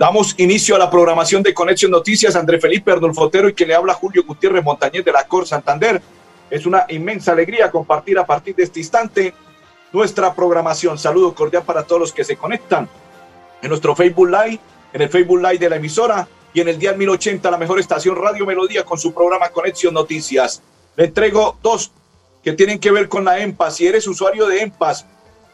Damos 0.00 0.34
inicio 0.38 0.76
a 0.76 0.78
la 0.78 0.88
programación 0.88 1.42
de 1.42 1.52
Conexión 1.52 1.90
Noticias. 1.90 2.34
André 2.34 2.58
Felipe 2.58 2.90
Ardolfotero 2.90 3.50
y 3.50 3.52
que 3.52 3.66
le 3.66 3.74
habla 3.74 3.92
Julio 3.92 4.24
Gutiérrez 4.26 4.64
Montañez 4.64 5.04
de 5.04 5.12
la 5.12 5.26
Cor 5.26 5.46
Santander. 5.46 6.00
Es 6.48 6.64
una 6.64 6.86
inmensa 6.88 7.32
alegría 7.32 7.70
compartir 7.70 8.18
a 8.18 8.24
partir 8.24 8.54
de 8.54 8.62
este 8.62 8.80
instante 8.80 9.34
nuestra 9.92 10.34
programación. 10.34 10.98
Saludo 10.98 11.34
cordial 11.34 11.64
para 11.64 11.82
todos 11.82 12.00
los 12.00 12.12
que 12.14 12.24
se 12.24 12.36
conectan 12.36 12.88
en 13.60 13.68
nuestro 13.68 13.94
Facebook 13.94 14.30
Live, 14.30 14.58
en 14.94 15.02
el 15.02 15.10
Facebook 15.10 15.42
Live 15.42 15.58
de 15.58 15.68
la 15.68 15.76
emisora 15.76 16.26
y 16.54 16.62
en 16.62 16.68
el 16.68 16.78
día 16.78 16.94
1080, 16.94 17.50
la 17.50 17.58
mejor 17.58 17.78
estación 17.78 18.16
Radio 18.16 18.46
Melodía 18.46 18.86
con 18.86 18.96
su 18.96 19.12
programa 19.12 19.50
Conexión 19.50 19.92
Noticias. 19.92 20.62
Le 20.96 21.04
entrego 21.04 21.58
dos 21.62 21.92
que 22.42 22.54
tienen 22.54 22.78
que 22.78 22.90
ver 22.90 23.06
con 23.10 23.26
la 23.26 23.38
EMPAS. 23.40 23.76
Si 23.76 23.86
eres 23.86 24.06
usuario 24.06 24.46
de 24.46 24.62
EMPAS, 24.62 25.04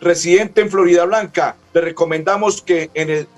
residente 0.01 0.61
en 0.61 0.71
Florida 0.71 1.05
Blanca, 1.05 1.57
le 1.75 1.81
recomendamos 1.81 2.63
que 2.63 2.91
en 2.95 3.11
el 3.11 3.29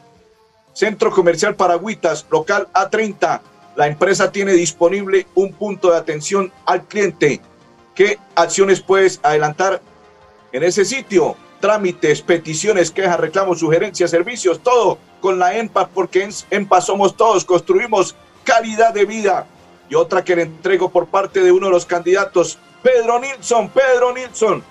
Centro 0.79 1.11
Comercial 1.11 1.57
Paragüitas, 1.57 2.25
local 2.31 2.69
A30, 2.73 3.41
la 3.75 3.89
empresa 3.89 4.31
tiene 4.31 4.53
disponible 4.53 5.27
un 5.35 5.53
punto 5.53 5.91
de 5.91 5.97
atención 5.97 6.53
al 6.67 6.85
cliente. 6.85 7.41
¿Qué 7.97 8.21
acciones 8.37 8.81
puedes 8.81 9.19
adelantar 9.25 9.83
en 10.53 10.63
ese 10.63 10.85
sitio? 10.85 11.35
Trámites, 11.59 12.23
peticiones, 12.23 12.93
quejas, 12.93 13.19
reclamos, 13.19 13.59
sugerencias, 13.59 14.13
servicios, 14.13 14.61
todo 14.63 14.99
con 15.21 15.41
la 15.41 15.59
EMPAS, 15.59 15.89
porque 15.93 16.23
en 16.23 16.31
EMPAS 16.49 16.87
somos 16.87 17.17
todos, 17.17 17.45
construimos 17.45 18.15
calidad 18.45 18.95
de 18.95 19.05
vida. 19.05 19.49
Y 19.91 19.97
otra 19.97 20.23
que 20.23 20.37
le 20.37 20.43
entrego 20.43 20.91
por 20.91 21.09
parte 21.09 21.43
de 21.43 21.51
uno 21.51 21.67
de 21.67 21.73
los 21.73 21.87
candidatos, 21.87 22.57
Pedro 22.85 23.19
Nilsson, 23.19 23.69
Pedro 23.71 24.15
Nilsson, 24.15 24.63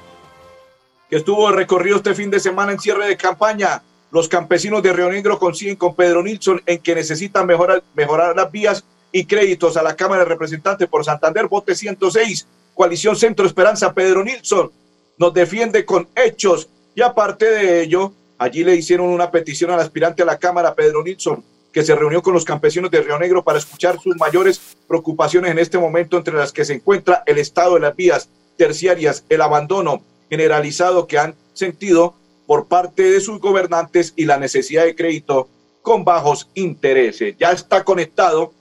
que 1.10 1.18
estuvo 1.18 1.52
recorrido 1.52 1.98
este 1.98 2.16
fin 2.16 2.32
de 2.32 2.40
semana 2.40 2.72
en 2.72 2.80
cierre 2.80 3.08
de 3.08 3.18
campaña. 3.18 3.84
Los 4.12 4.30
campesinos 4.30 4.82
de 4.82 4.94
Río 4.94 5.10
Negro 5.10 5.38
consiguen 5.38 5.76
con 5.76 5.96
Pedro 5.96 6.24
Nilsson 6.24 6.62
en 6.66 6.80
que 6.80 6.96
necesitan 6.96 7.46
mejorar, 7.46 7.84
mejorar 7.94 8.36
las 8.36 8.52
vías 8.52 8.84
y 9.12 9.26
créditos 9.26 9.76
a 9.76 9.84
la 9.84 9.96
Cámara 9.96 10.24
de 10.24 10.30
Representantes 10.30 10.88
por 10.88 11.04
Santander, 11.04 11.48
vote 11.48 11.76
106, 11.76 12.48
coalición 12.74 13.16
Centro 13.16 13.46
Esperanza, 13.46 13.94
Pedro 13.94 14.24
Nilsson. 14.24 14.72
Nos 15.18 15.34
defiende 15.34 15.84
con 15.84 16.08
hechos 16.16 16.70
y 16.96 17.02
aparte 17.02 17.46
de 17.46 17.82
ello, 17.82 18.14
allí 18.38 18.64
le 18.64 18.76
hicieron 18.76 19.08
una 19.08 19.30
petición 19.30 19.72
al 19.72 19.80
aspirante 19.80 20.24
a 20.24 20.26
la 20.26 20.38
Cámara, 20.38 20.74
Pedro 20.74 21.04
Nilsson, 21.04 21.44
que 21.74 21.84
se 21.84 21.96
reunió 21.96 22.22
con 22.22 22.34
los 22.34 22.46
campesinos 22.46 22.90
de 22.90 23.02
Río 23.02 23.20
Negro 23.20 23.44
para 23.44 23.60
escuchar 23.60 24.00
sus 24.00 24.16
mayores 24.16 24.78
preocupaciones 24.88 25.52
en 25.52 25.60
este 25.60 25.78
momento, 25.78 26.18
entre 26.18 26.34
las 26.34 26.52
que 26.54 26.66
se 26.66 26.74
encuentra 26.74 27.24
el 27.26 27.40
estado 27.40 27.74
de 27.74 27.82
las 27.82 27.96
vías 27.96 28.30
terciarias, 28.58 29.26
el 29.30 29.42
abandono 29.42 30.02
generalizado 30.30 31.08
que 31.08 31.20
han 31.20 31.36
sentido 31.54 32.16
por 32.48 32.68
parte 32.68 33.04
de 33.04 33.20
sus 33.20 33.40
gobernantes 33.40 34.14
y 34.16 34.26
la 34.26 34.38
necesidad 34.38 34.86
de 34.86 34.96
crédito 34.96 35.50
con 35.84 36.04
bajos 36.04 36.50
intereses. 36.56 37.36
Ya 37.38 37.52
está 37.52 37.84
conectado 37.84 38.54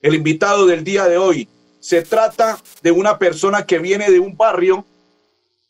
el 0.00 0.14
invitado 0.14 0.66
del 0.66 0.84
día 0.84 1.06
de 1.06 1.18
hoy. 1.18 1.48
Se 1.80 2.02
trata 2.02 2.58
de 2.82 2.92
una 2.92 3.18
persona 3.18 3.66
que 3.66 3.78
viene 3.78 4.10
de 4.10 4.20
un 4.20 4.36
barrio 4.36 4.84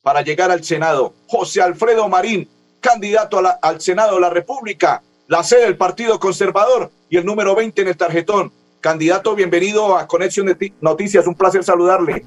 para 0.03 0.23
llegar 0.23 0.51
al 0.51 0.63
Senado. 0.63 1.15
José 1.27 1.63
Alfredo 1.63 2.09
Marín, 2.09 2.49
candidato 2.81 3.41
al 3.61 3.81
Senado 3.81 4.15
de 4.15 4.21
la 4.21 4.31
República, 4.31 5.03
la 5.27 5.43
sede 5.43 5.63
del 5.63 5.77
Partido 5.77 6.21
Conservador 6.21 6.91
y 7.09 7.17
el 7.17 7.25
número 7.25 7.55
20 7.55 7.83
en 7.83 7.89
el 7.89 7.97
tarjetón. 7.97 8.53
Candidato, 8.81 9.35
bienvenido 9.35 9.97
a 9.97 10.07
Conexión 10.07 10.55
Noticias. 10.81 11.27
Un 11.27 11.35
placer 11.35 11.65
saludarle. 11.65 12.25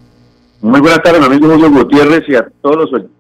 Muy 0.62 0.82
buenas 0.82 1.02
tardes, 1.02 1.22
mi 1.22 1.28
amigo 1.28 1.48
Julio 1.48 1.72
Gutiérrez 1.72 2.28
y 2.28 2.36
a 2.36 2.50
todos 2.62 2.76
los 2.76 3.19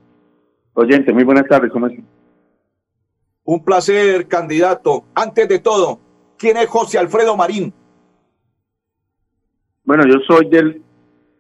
oyentes. 0.79 1.13
Muy 1.13 1.23
buenas 1.23 1.47
tardes, 1.47 1.72
¿cómo? 1.72 1.88
Un 3.44 3.63
placer, 3.63 4.28
candidato. 4.28 5.06
Antes 5.16 5.47
de 5.47 5.59
todo, 5.59 6.00
¿quién 6.38 6.57
es 6.57 6.67
José 6.67 6.97
Alfredo 6.97 7.35
Marín? 7.35 7.73
Bueno, 9.84 10.03
yo 10.06 10.19
soy 10.28 10.50
del 10.50 10.81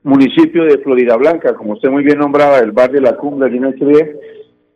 municipio 0.03 0.63
de 0.63 0.79
Florida 0.79 1.15
Blanca, 1.17 1.53
como 1.55 1.73
usted 1.73 1.89
muy 1.89 2.03
bien 2.03 2.19
nombraba, 2.19 2.61
del 2.61 2.71
barrio 2.71 3.01
de 3.01 3.11
La 3.11 3.17
Cumbre, 3.17 3.47
allí 3.47 3.57
en 3.57 4.19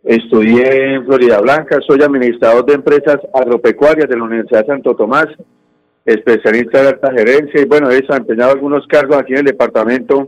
Estudié 0.03 0.95
en 0.95 1.05
Florida 1.05 1.39
Blanca, 1.39 1.79
soy 1.87 2.03
administrador 2.03 2.65
de 2.65 2.73
empresas 2.73 3.19
agropecuarias 3.33 4.09
de 4.09 4.17
la 4.17 4.23
Universidad 4.25 4.61
de 4.61 4.73
Santo 4.73 4.95
Tomás, 4.95 5.27
especialista 6.05 6.81
de 6.81 6.89
alta 6.89 7.11
gerencia 7.13 7.61
y 7.61 7.65
bueno, 7.65 7.89
he 7.89 8.01
desempeñado 8.01 8.51
algunos 8.51 8.85
cargos 8.87 9.17
aquí 9.17 9.31
en 9.31 9.39
el 9.39 9.45
departamento, 9.45 10.27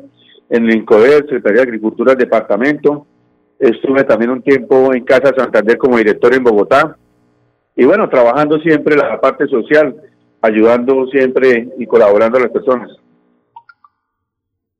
en 0.49 0.63
el 0.63 0.77
INCODER, 0.77 1.23
Secretaría 1.23 1.57
de 1.57 1.67
Agricultura 1.67 2.13
del 2.13 2.19
departamento. 2.19 3.05
Estuve 3.65 4.03
también 4.03 4.29
un 4.29 4.43
tiempo 4.43 4.93
en 4.93 5.03
Casa 5.03 5.33
Santander 5.35 5.75
como 5.79 5.97
director 5.97 6.31
en 6.35 6.43
Bogotá. 6.43 6.95
Y 7.75 7.83
bueno, 7.83 8.07
trabajando 8.07 8.59
siempre 8.59 8.95
la 8.95 9.19
parte 9.19 9.47
social, 9.47 9.95
ayudando 10.39 11.07
siempre 11.07 11.69
y 11.79 11.87
colaborando 11.87 12.37
a 12.37 12.41
las 12.41 12.51
personas. 12.51 12.91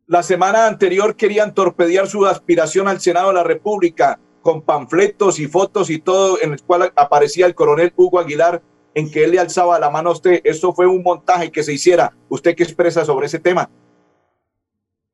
La 0.06 0.22
semana 0.22 0.68
anterior 0.68 1.16
querían 1.16 1.56
torpedear 1.56 2.06
su 2.06 2.28
aspiración 2.28 2.88
al 2.88 3.00
Senado 3.00 3.29
de 3.29 3.34
la 3.34 3.44
República 3.44 4.19
con 4.44 4.62
panfletos 4.62 5.40
y 5.40 5.47
fotos 5.47 5.90
y 5.90 5.97
todo 5.97 6.38
en 6.40 6.53
el 6.53 6.62
cual 6.62 6.94
aparecía 6.96 7.47
el 7.47 7.56
coronel 7.56 7.91
Hugo 7.96 8.19
Aguilar 8.19 8.62
en 8.94 9.09
que 9.09 9.23
él 9.23 9.31
le 9.31 9.40
alzaba 9.40 9.79
la 9.79 9.90
mano 9.90 10.09
a 10.09 10.13
usted. 10.13 10.41
Eso 10.44 10.73
fue 10.73 10.85
un 10.85 11.02
montaje 11.02 11.52
que 11.52 11.63
se 11.63 11.73
hiciera. 11.73 12.13
¿Usted 12.29 12.56
qué 12.56 12.62
expresa 12.62 13.03
sobre 13.03 13.25
ese 13.25 13.40
tema? 13.40 13.67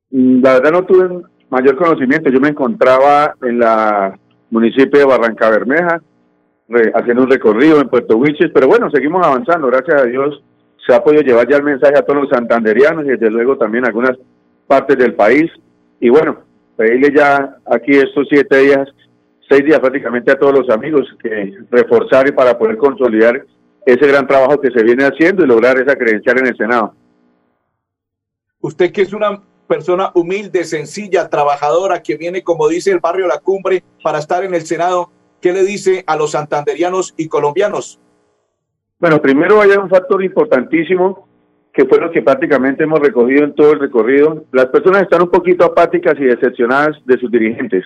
Mm, 0.09 0.43
la 0.43 0.55
verdad 0.55 0.71
no 0.71 0.85
tuve 0.85 1.21
mayor 1.51 1.75
conocimiento. 1.75 2.31
Yo 2.31 2.39
me 2.39 2.49
encontraba 2.49 3.35
en 3.43 3.59
la 3.59 4.17
municipio 4.49 4.99
de 4.99 5.05
Barranca 5.05 5.49
Bermeja 5.49 6.01
haciendo 6.93 7.23
un 7.23 7.29
recorrido 7.29 7.81
en 7.81 7.89
Puerto 7.89 8.17
Wilches, 8.17 8.49
pero 8.53 8.67
bueno, 8.67 8.89
seguimos 8.89 9.25
avanzando. 9.25 9.67
Gracias 9.67 10.01
a 10.01 10.05
Dios 10.05 10.41
se 10.85 10.95
ha 10.95 11.03
podido 11.03 11.21
llevar 11.21 11.47
ya 11.47 11.57
el 11.57 11.63
mensaje 11.63 11.97
a 11.97 12.01
todos 12.01 12.21
los 12.21 12.29
santanderianos 12.29 13.05
y 13.05 13.09
desde 13.09 13.29
luego 13.29 13.57
también 13.57 13.83
a 13.83 13.89
algunas 13.89 14.17
partes 14.65 14.97
del 14.97 15.13
país. 15.13 15.51
Y 15.99 16.09
bueno, 16.09 16.39
pedirle 16.77 17.13
ya 17.13 17.57
aquí 17.65 17.91
estos 17.91 18.27
siete 18.29 18.57
días 18.57 18.89
seis 19.49 19.65
días 19.65 19.81
prácticamente 19.81 20.31
a 20.31 20.39
todos 20.39 20.59
los 20.59 20.69
amigos 20.69 21.05
que 21.21 21.53
reforzar 21.69 22.33
para 22.33 22.57
poder 22.57 22.77
consolidar 22.77 23.43
ese 23.85 24.07
gran 24.07 24.25
trabajo 24.25 24.61
que 24.61 24.71
se 24.71 24.81
viene 24.81 25.03
haciendo 25.03 25.43
y 25.43 25.47
lograr 25.47 25.77
esa 25.77 25.97
credencial 25.97 26.39
en 26.39 26.47
el 26.47 26.55
Senado. 26.55 26.93
Usted 28.61 28.93
que 28.93 29.01
es 29.01 29.11
una 29.11 29.41
persona 29.71 30.11
humilde, 30.15 30.65
sencilla, 30.65 31.29
trabajadora, 31.29 32.03
que 32.03 32.17
viene, 32.17 32.43
como 32.43 32.67
dice 32.67 32.91
el 32.91 32.99
barrio 32.99 33.25
La 33.25 33.39
Cumbre, 33.39 33.85
para 34.03 34.19
estar 34.19 34.43
en 34.43 34.53
el 34.53 34.63
Senado, 34.63 35.09
¿qué 35.39 35.53
le 35.53 35.63
dice 35.63 36.03
a 36.07 36.17
los 36.17 36.31
santanderianos 36.31 37.13
y 37.15 37.29
colombianos? 37.29 37.97
Bueno, 38.99 39.21
primero 39.21 39.61
hay 39.61 39.69
un 39.69 39.87
factor 39.87 40.21
importantísimo 40.25 41.25
que 41.73 41.85
fue 41.85 42.01
lo 42.01 42.11
que 42.11 42.21
prácticamente 42.21 42.83
hemos 42.83 42.99
recogido 42.99 43.45
en 43.45 43.55
todo 43.55 43.71
el 43.71 43.79
recorrido. 43.79 44.43
Las 44.51 44.65
personas 44.65 45.03
están 45.03 45.21
un 45.21 45.31
poquito 45.31 45.63
apáticas 45.63 46.15
y 46.19 46.25
decepcionadas 46.25 46.97
de 47.05 47.17
sus 47.17 47.31
dirigentes. 47.31 47.85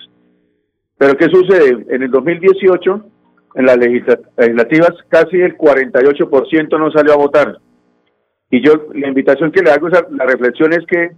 Pero 0.98 1.16
¿qué 1.16 1.26
sucede? 1.26 1.86
En 1.88 2.02
el 2.02 2.10
2018, 2.10 3.04
en 3.54 3.64
las 3.64 3.76
legislativas, 3.78 4.90
casi 5.08 5.36
el 5.36 5.56
48% 5.56 6.80
no 6.80 6.90
salió 6.90 7.12
a 7.12 7.16
votar. 7.16 7.58
Y 8.50 8.60
yo, 8.60 8.72
la 8.92 9.06
invitación 9.06 9.52
que 9.52 9.62
le 9.62 9.70
hago, 9.70 9.88
la 9.88 10.26
reflexión 10.26 10.72
es 10.72 10.84
que 10.86 11.10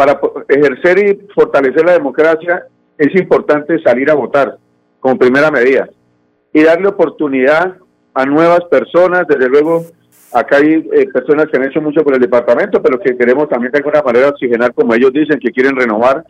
para 0.00 0.18
ejercer 0.48 0.98
y 0.98 1.28
fortalecer 1.34 1.84
la 1.84 1.92
democracia 1.92 2.64
es 2.96 3.14
importante 3.20 3.78
salir 3.82 4.10
a 4.10 4.14
votar 4.14 4.56
como 4.98 5.18
primera 5.18 5.50
medida 5.50 5.90
y 6.54 6.62
darle 6.62 6.88
oportunidad 6.88 7.76
a 8.14 8.24
nuevas 8.24 8.64
personas. 8.70 9.28
Desde 9.28 9.46
luego, 9.46 9.84
acá 10.32 10.56
hay 10.56 10.88
eh, 10.90 11.06
personas 11.12 11.48
que 11.48 11.58
han 11.58 11.64
hecho 11.64 11.82
mucho 11.82 12.02
por 12.02 12.14
el 12.14 12.20
departamento, 12.20 12.80
pero 12.80 12.98
que 12.98 13.14
queremos 13.14 13.46
también 13.50 13.72
de 13.72 13.78
alguna 13.78 14.00
manera 14.00 14.30
oxigenar, 14.30 14.72
como 14.72 14.94
ellos 14.94 15.12
dicen, 15.12 15.38
que 15.38 15.50
quieren 15.50 15.76
renovar. 15.76 16.24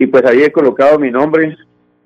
Y 0.00 0.08
pues 0.08 0.24
ahí 0.24 0.42
he 0.42 0.50
colocado 0.50 0.98
mi 0.98 1.12
nombre 1.12 1.56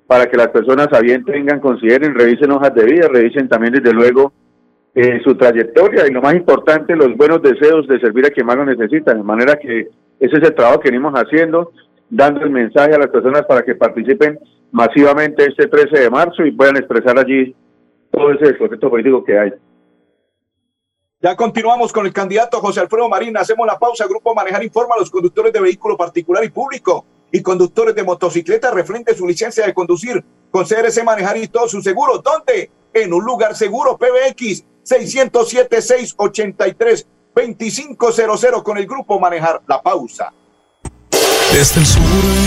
para 0.05 0.27
que 0.27 0.37
las 0.37 0.49
personas 0.49 0.87
bien 1.01 1.25
tengan, 1.25 1.59
consideren, 1.59 2.13
revisen 2.13 2.51
hojas 2.51 2.75
de 2.75 2.85
vida, 2.85 3.07
revisen 3.07 3.49
también 3.49 3.73
desde 3.73 3.91
luego 3.91 4.33
eh, 4.93 5.19
su 5.23 5.33
trayectoria 5.33 6.05
y 6.07 6.11
lo 6.11 6.21
más 6.21 6.35
importante, 6.35 6.95
los 6.95 7.17
buenos 7.17 7.41
deseos 7.41 7.87
de 7.87 7.99
servir 7.99 8.27
a 8.27 8.29
quien 8.29 8.45
más 8.45 8.55
lo 8.55 8.65
necesitan, 8.65 9.17
de 9.17 9.23
manera 9.23 9.55
que 9.55 9.87
ese 10.21 10.37
es 10.37 10.43
el 10.43 10.53
trabajo 10.53 10.79
que 10.79 10.91
venimos 10.91 11.13
haciendo, 11.15 11.71
dando 12.07 12.41
el 12.41 12.51
mensaje 12.51 12.93
a 12.93 12.99
las 12.99 13.07
personas 13.07 13.43
para 13.47 13.63
que 13.63 13.73
participen 13.73 14.39
masivamente 14.71 15.43
este 15.47 15.67
13 15.67 15.99
de 15.99 16.09
marzo 16.11 16.45
y 16.45 16.51
puedan 16.51 16.77
expresar 16.77 17.17
allí 17.17 17.55
todo 18.11 18.31
ese 18.31 18.53
proyecto 18.53 18.87
político 18.87 19.23
que 19.23 19.39
hay. 19.39 19.51
Ya 21.21 21.35
continuamos 21.35 21.91
con 21.91 22.05
el 22.05 22.13
candidato 22.13 22.59
José 22.59 22.81
Alfredo 22.81 23.09
Marín. 23.09 23.35
Hacemos 23.35 23.65
la 23.65 23.79
pausa. 23.79 24.05
Grupo 24.05 24.35
Manejar 24.35 24.63
informa 24.63 24.93
a 24.95 24.99
los 24.99 25.09
conductores 25.09 25.51
de 25.51 25.59
vehículo 25.59 25.97
particular 25.97 26.43
y 26.43 26.49
público 26.49 27.03
y 27.31 27.41
conductores 27.41 27.95
de 27.95 28.03
motocicleta 28.03 28.69
refrente 28.69 29.15
su 29.15 29.25
licencia 29.25 29.65
de 29.65 29.73
conducir 29.73 30.23
con 30.51 30.65
CRC 30.65 31.03
Manejar 31.03 31.37
y 31.37 31.47
todos 31.47 31.71
sus 31.71 31.83
seguros. 31.83 32.21
¿Dónde? 32.21 32.69
En 32.93 33.11
un 33.11 33.25
lugar 33.25 33.55
seguro. 33.55 33.97
PBX 33.97 34.65
607-683-2500 37.35 38.63
con 38.63 38.77
el 38.77 38.87
Grupo 38.87 39.19
Manejar. 39.19 39.61
La 39.67 39.81
pausa. 39.81 40.31
Desde 41.53 41.81
el 41.81 41.85
sur 41.85 42.01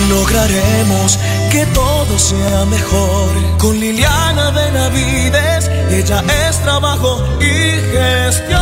lograremos 0.09 1.19
que 1.53 1.67
todo 1.67 2.19
sea 2.19 2.65
mejor. 2.65 3.59
Con 3.59 3.79
Liliana 3.79 4.51
Benavides, 4.51 5.71
ella 5.91 6.25
es 6.49 6.59
trabajo 6.63 7.23
y 7.39 7.45
gestión. 7.93 8.61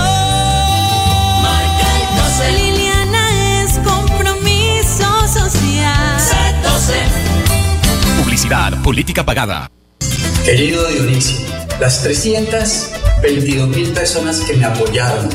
Marca 1.43 1.87
el 1.97 2.05
12. 2.17 2.53
Liliana 2.53 3.63
es 3.63 3.79
compromiso 3.79 5.29
social. 5.29 6.19
Publicidad, 8.25 8.83
política 8.83 9.25
pagada. 9.25 9.71
Querido 10.45 10.89
Dionisio, 10.89 11.47
las 11.79 12.03
322 12.03 13.69
mil 13.69 13.93
personas 13.93 14.41
que 14.41 14.55
me 14.55 14.65
apoyaron 14.65 15.29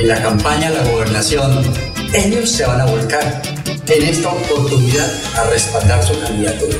en 0.00 0.08
la 0.08 0.22
campaña 0.22 0.70
de 0.70 0.76
la 0.76 0.90
gobernación, 0.90 1.62
ellos 2.14 2.50
se 2.50 2.64
van 2.64 2.80
a 2.80 2.86
volcar 2.86 3.42
en 3.86 4.02
esta 4.02 4.30
oportunidad 4.30 5.12
a 5.36 5.44
respaldar 5.50 6.02
su 6.02 6.18
candidatura. 6.20 6.76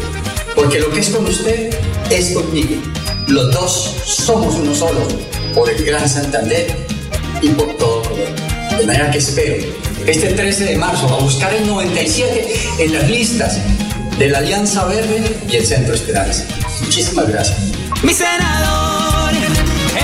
Porque 0.54 0.80
lo 0.80 0.90
que 0.90 1.00
es 1.00 1.10
con 1.10 1.26
usted 1.26 1.70
es 2.10 2.30
conmigo. 2.30 2.80
Los 3.28 3.52
dos 3.52 3.96
somos 4.04 4.54
uno 4.54 4.74
solo, 4.74 5.00
por 5.54 5.68
el 5.68 5.84
Gran 5.84 6.08
Santander 6.08 6.74
y 7.42 7.50
por 7.50 7.76
todo 7.76 8.02
Colombia. 8.02 8.76
De 8.78 8.86
manera 8.86 9.10
que 9.10 9.18
espero 9.18 9.66
este 10.06 10.32
13 10.32 10.64
de 10.64 10.76
marzo 10.76 11.06
a 11.06 11.22
buscar 11.22 11.52
el 11.52 11.66
97 11.66 12.48
en 12.78 12.94
las 12.94 13.10
listas 13.10 13.58
de 14.18 14.28
la 14.28 14.38
Alianza 14.38 14.86
Verde 14.86 15.36
y 15.46 15.56
el 15.56 15.66
Centro 15.66 15.94
Esperanza. 15.94 16.44
Muchísimas 16.80 17.28
gracias. 17.28 17.58
Mi 18.02 18.14
senador 18.14 19.32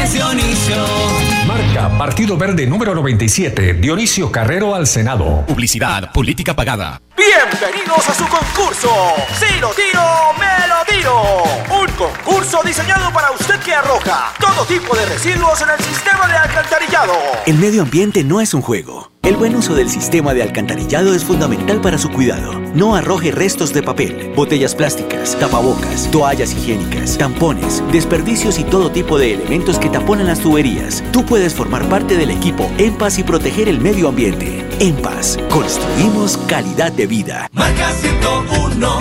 es 0.03 0.13
Dionisio. 0.13 1.36
Marca 1.57 1.89
Partido 1.97 2.37
Verde 2.37 2.67
número 2.67 2.95
97, 2.95 3.75
Dionisio 3.75 4.31
Carrero 4.31 4.75
al 4.75 4.87
Senado. 4.87 5.43
Publicidad, 5.47 6.13
política 6.13 6.55
pagada. 6.55 7.01
Bienvenidos 7.17 8.07
a 8.11 8.15
su 8.15 8.27
concurso. 8.29 8.91
Si 9.39 9.59
lo 9.59 9.71
tiro, 9.71 10.03
me 10.39 10.69
lo 10.69 10.85
tiro. 10.87 11.43
Un 11.81 11.91
concurso 11.93 12.61
diseñado 12.63 13.11
para 13.11 13.31
usted 13.31 13.59
que 13.61 13.73
arroja 13.73 14.35
todo 14.39 14.67
tipo 14.67 14.95
de 14.95 15.07
residuos 15.07 15.63
en 15.63 15.71
el 15.71 15.83
sistema 15.83 16.29
de 16.29 16.37
alcantarillado. 16.37 17.15
El 17.47 17.57
medio 17.57 17.83
ambiente 17.83 18.23
no 18.23 18.43
es 18.43 18.53
un 18.53 18.61
juego. 18.61 19.11
El 19.27 19.37
buen 19.37 19.57
uso 19.57 19.75
del 19.75 19.91
sistema 19.91 20.35
de 20.35 20.43
alcantarillado 20.45 21.13
es 21.13 21.25
fundamental 21.25 21.81
para 21.81 21.99
su 21.99 22.11
cuidado. 22.11 22.61
No 22.77 22.95
arroje 22.95 23.33
restos 23.33 23.73
de 23.73 23.83
papel, 23.83 24.33
botellas 24.37 24.77
plásticas, 24.77 25.37
tapabocas, 25.37 26.09
toallas 26.13 26.53
higiénicas, 26.53 27.19
tampones, 27.19 27.83
desperdicios 27.91 28.57
y 28.61 28.63
todo 28.63 28.93
tipo 28.93 29.19
de 29.19 29.35
elementos 29.35 29.81
que 29.81 29.89
taponan 29.89 30.29
las 30.29 30.39
tuberías. 30.39 31.03
Tú 31.13 31.27
puedes 31.27 31.55
formar 31.55 31.89
parte 31.89 32.17
del 32.17 32.31
equipo 32.31 32.71
En 32.79 32.95
Paz 32.95 33.19
y 33.19 33.25
proteger 33.25 33.69
el 33.69 33.81
medio 33.81 34.11
ambiente. 34.11 34.65
En 34.79 34.95
Paz, 34.95 35.37
construimos 35.51 36.37
calidad 36.47 36.93
de 36.93 37.09
vida. 37.09 37.49
Marca 37.51 37.91
101, 37.95 38.99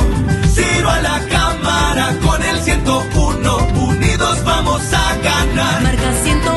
Ciro 0.56 0.90
a 0.90 1.02
la 1.02 1.20
cámara 1.28 2.18
con 2.26 2.42
el 2.42 2.60
101. 2.62 3.58
Unidos 3.80 4.44
vamos 4.44 4.82
a 4.92 5.18
ganar. 5.18 5.84
Marca 5.84 6.14
101 6.24 6.55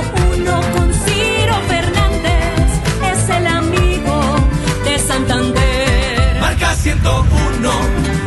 101, 7.19 7.71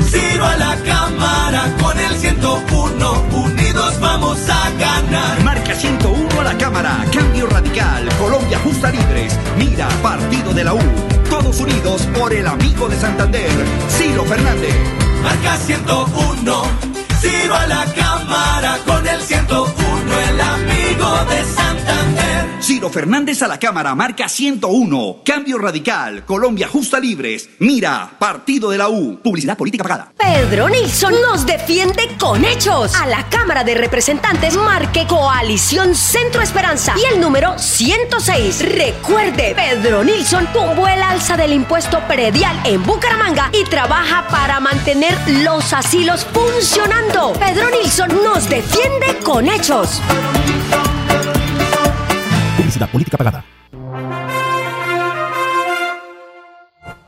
Ciro 0.09 0.45
a 0.45 0.57
la 0.57 0.75
cámara 0.83 1.73
con 1.81 1.97
el 1.97 2.13
101. 2.15 3.11
Unidos 3.31 3.99
vamos 3.99 4.37
a 4.49 4.69
ganar. 4.71 5.43
Marca 5.43 5.73
101 5.73 6.41
a 6.41 6.43
la 6.43 6.57
Cámara, 6.57 7.05
Cambio 7.13 7.47
Radical, 7.47 8.09
Colombia 8.19 8.59
Justa 8.63 8.91
Libres, 8.91 9.37
Mira, 9.57 9.87
Partido 10.01 10.53
de 10.53 10.63
la 10.63 10.73
U. 10.73 10.81
Todos 11.29 11.59
unidos 11.59 12.07
por 12.17 12.33
el 12.33 12.45
amigo 12.45 12.89
de 12.89 12.97
Santander, 12.97 13.49
Ciro 13.89 14.25
Fernández. 14.25 14.75
Marca 15.23 15.55
101, 15.57 16.63
Ciro 17.21 17.55
a 17.55 17.67
la 17.67 17.85
cámara 17.93 18.77
con 18.85 19.07
el 19.07 19.21
101. 19.21 19.71
El 20.29 20.41
amigo 20.41 21.25
de 21.29 21.45
Santander. 21.45 22.10
Ciro 22.81 22.89
Fernández 22.89 23.43
a 23.43 23.47
la 23.47 23.59
Cámara, 23.59 23.93
marca 23.93 24.27
101. 24.27 25.17
Cambio 25.23 25.59
Radical, 25.59 26.25
Colombia 26.25 26.67
Justa 26.67 26.99
Libres, 26.99 27.47
Mira, 27.59 28.09
Partido 28.17 28.71
de 28.71 28.79
la 28.79 28.89
U. 28.89 29.19
Publicidad 29.21 29.55
política 29.55 29.83
pagada. 29.83 30.11
Pedro 30.17 30.67
Nilsson 30.67 31.13
nos 31.21 31.45
defiende 31.45 32.01
con 32.19 32.43
hechos. 32.43 32.95
A 32.95 33.05
la 33.05 33.29
Cámara 33.29 33.63
de 33.63 33.75
Representantes 33.75 34.57
marque 34.57 35.05
Coalición 35.05 35.93
Centro 35.93 36.41
Esperanza 36.41 36.95
y 36.97 37.13
el 37.13 37.21
número 37.21 37.55
106. 37.59 38.75
Recuerde, 38.75 39.53
Pedro 39.55 40.03
Nilsson 40.03 40.47
tumbó 40.51 40.87
el 40.87 41.03
alza 41.03 41.37
del 41.37 41.53
impuesto 41.53 41.99
predial 42.07 42.59
en 42.65 42.81
Bucaramanga 42.81 43.51
y 43.53 43.63
trabaja 43.65 44.27
para 44.27 44.59
mantener 44.59 45.15
los 45.43 45.71
asilos 45.71 46.25
funcionando. 46.33 47.33
Pedro 47.33 47.69
Nilsson 47.69 48.09
nos 48.23 48.49
defiende 48.49 49.19
con 49.23 49.47
hechos. 49.47 50.01
Política 52.79 53.17
pagada. 53.17 53.43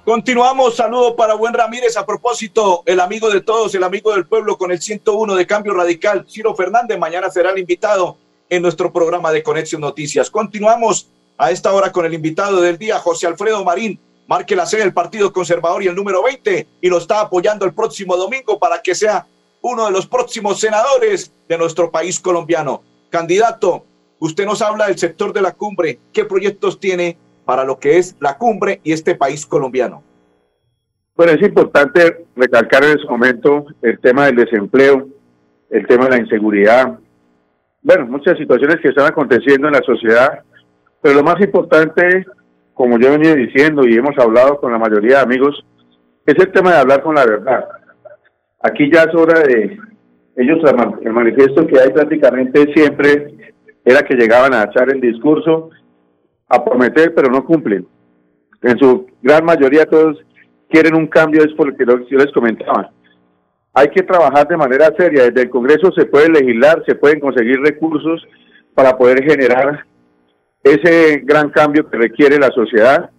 Continuamos, 0.03 0.75
saludo 0.75 1.15
para 1.15 1.35
Buen 1.35 1.53
Ramírez. 1.53 1.95
A 1.95 2.05
propósito, 2.05 2.83
el 2.85 2.99
amigo 2.99 3.29
de 3.29 3.39
todos, 3.39 3.73
el 3.73 3.83
amigo 3.83 4.11
del 4.13 4.27
pueblo 4.27 4.57
con 4.57 4.71
el 4.71 4.81
101 4.81 5.35
de 5.35 5.47
Cambio 5.47 5.73
Radical, 5.73 6.25
Ciro 6.29 6.53
Fernández, 6.53 6.99
mañana 6.99 7.29
será 7.29 7.51
el 7.51 7.59
invitado 7.59 8.17
en 8.49 8.61
nuestro 8.61 8.91
programa 8.91 9.31
de 9.31 9.41
Conexión 9.41 9.79
Noticias. 9.79 10.29
Continuamos 10.29 11.09
a 11.37 11.51
esta 11.51 11.71
hora 11.71 11.93
con 11.93 12.05
el 12.05 12.13
invitado 12.13 12.59
del 12.59 12.77
día, 12.77 12.99
José 12.99 13.27
Alfredo 13.27 13.63
Marín. 13.63 13.97
Marque 14.27 14.57
la 14.57 14.65
sede 14.65 14.81
del 14.81 14.93
Partido 14.93 15.31
Conservador 15.31 15.81
y 15.81 15.87
el 15.87 15.95
número 15.95 16.23
20 16.23 16.67
y 16.81 16.89
lo 16.89 16.97
está 16.97 17.21
apoyando 17.21 17.65
el 17.65 17.73
próximo 17.73 18.17
domingo 18.17 18.59
para 18.59 18.81
que 18.81 18.95
sea 18.95 19.25
uno 19.61 19.85
de 19.85 19.91
los 19.91 20.07
próximos 20.07 20.59
senadores 20.59 21.31
de 21.47 21.57
nuestro 21.57 21.89
país 21.89 22.19
colombiano. 22.19 22.83
Candidato, 23.09 23.85
usted 24.25 24.45
nos 24.45 24.61
habla 24.61 24.87
del 24.87 24.97
sector 24.97 25.33
de 25.33 25.41
la 25.41 25.51
cumbre. 25.51 25.99
¿Qué 26.13 26.23
proyectos 26.23 26.79
tiene 26.79 27.17
para 27.45 27.65
lo 27.65 27.77
que 27.77 27.97
es 27.97 28.15
la 28.21 28.37
cumbre 28.37 28.79
y 28.83 28.93
este 28.93 29.15
país 29.15 29.45
colombiano? 29.45 30.01
Bueno, 31.15 31.33
es 31.33 31.41
importante 31.41 32.25
recalcar 32.35 32.85
en 32.85 32.97
ese 32.97 33.07
momento 33.07 33.65
el 33.81 33.99
tema 33.99 34.25
del 34.25 34.37
desempleo, 34.37 35.07
el 35.69 35.85
tema 35.87 36.05
de 36.05 36.11
la 36.11 36.19
inseguridad, 36.19 36.97
bueno, 37.81 38.07
muchas 38.07 38.37
situaciones 38.37 38.77
que 38.81 38.89
están 38.89 39.07
aconteciendo 39.07 39.67
en 39.67 39.73
la 39.73 39.81
sociedad, 39.81 40.39
pero 41.01 41.15
lo 41.15 41.23
más 41.23 41.39
importante, 41.41 42.25
como 42.73 42.97
yo 42.97 43.09
he 43.09 43.17
venido 43.17 43.35
diciendo 43.35 43.85
y 43.85 43.95
hemos 43.95 44.17
hablado 44.17 44.57
con 44.61 44.71
la 44.71 44.79
mayoría 44.79 45.17
de 45.17 45.23
amigos, 45.23 45.65
es 46.25 46.35
el 46.35 46.49
tema 46.53 46.71
de 46.71 46.77
hablar 46.77 47.03
con 47.03 47.15
la 47.15 47.25
verdad. 47.25 47.65
Aquí 48.61 48.89
ya 48.89 49.03
es 49.03 49.13
hora 49.13 49.41
de, 49.41 49.77
ellos 50.37 50.59
el 51.01 51.11
manifiesto 51.11 51.67
que 51.67 51.79
hay 51.79 51.89
prácticamente 51.91 52.73
siempre 52.73 53.42
era 53.85 54.03
que 54.03 54.15
llegaban 54.15 54.53
a 54.53 54.63
echar 54.63 54.89
el 54.89 55.01
discurso, 55.01 55.69
a 56.47 56.63
prometer, 56.63 57.13
pero 57.13 57.29
no 57.29 57.45
cumplen. 57.45 57.87
En 58.61 58.77
su 58.77 59.07
gran 59.21 59.43
mayoría 59.43 59.85
todos 59.85 60.17
quieren 60.69 60.95
un 60.95 61.07
cambio, 61.07 61.43
es 61.43 61.53
por 61.53 61.67
lo 61.67 61.75
que 61.75 61.85
yo 61.85 62.17
les 62.17 62.31
comentaba. 62.31 62.91
Hay 63.73 63.87
que 63.89 64.03
trabajar 64.03 64.47
de 64.47 64.57
manera 64.57 64.93
seria. 64.97 65.23
Desde 65.23 65.41
el 65.41 65.49
Congreso 65.49 65.91
se 65.91 66.05
puede 66.05 66.29
legislar, 66.29 66.83
se 66.85 66.95
pueden 66.95 67.19
conseguir 67.19 67.59
recursos 67.59 68.25
para 68.73 68.97
poder 68.97 69.23
generar 69.23 69.85
ese 70.63 71.21
gran 71.23 71.49
cambio 71.49 71.89
que 71.89 71.97
requiere 71.97 72.37
la 72.37 72.49
sociedad. 72.51 73.09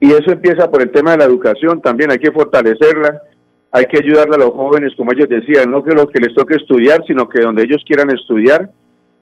Y 0.00 0.12
eso 0.12 0.32
empieza 0.32 0.70
por 0.70 0.82
el 0.82 0.90
tema 0.90 1.12
de 1.12 1.18
la 1.18 1.24
educación 1.24 1.80
también, 1.80 2.10
hay 2.10 2.18
que 2.18 2.32
fortalecerla, 2.32 3.22
hay 3.72 3.86
que 3.86 3.98
ayudarle 3.98 4.34
a 4.34 4.38
los 4.38 4.50
jóvenes, 4.50 4.92
como 4.96 5.12
ellos 5.12 5.28
decían, 5.28 5.70
no 5.70 5.82
que 5.82 5.94
lo 5.94 6.08
que 6.08 6.20
les 6.20 6.34
toque 6.34 6.56
estudiar, 6.56 7.02
sino 7.06 7.28
que 7.28 7.40
donde 7.40 7.62
ellos 7.62 7.82
quieran 7.86 8.10
estudiar 8.10 8.70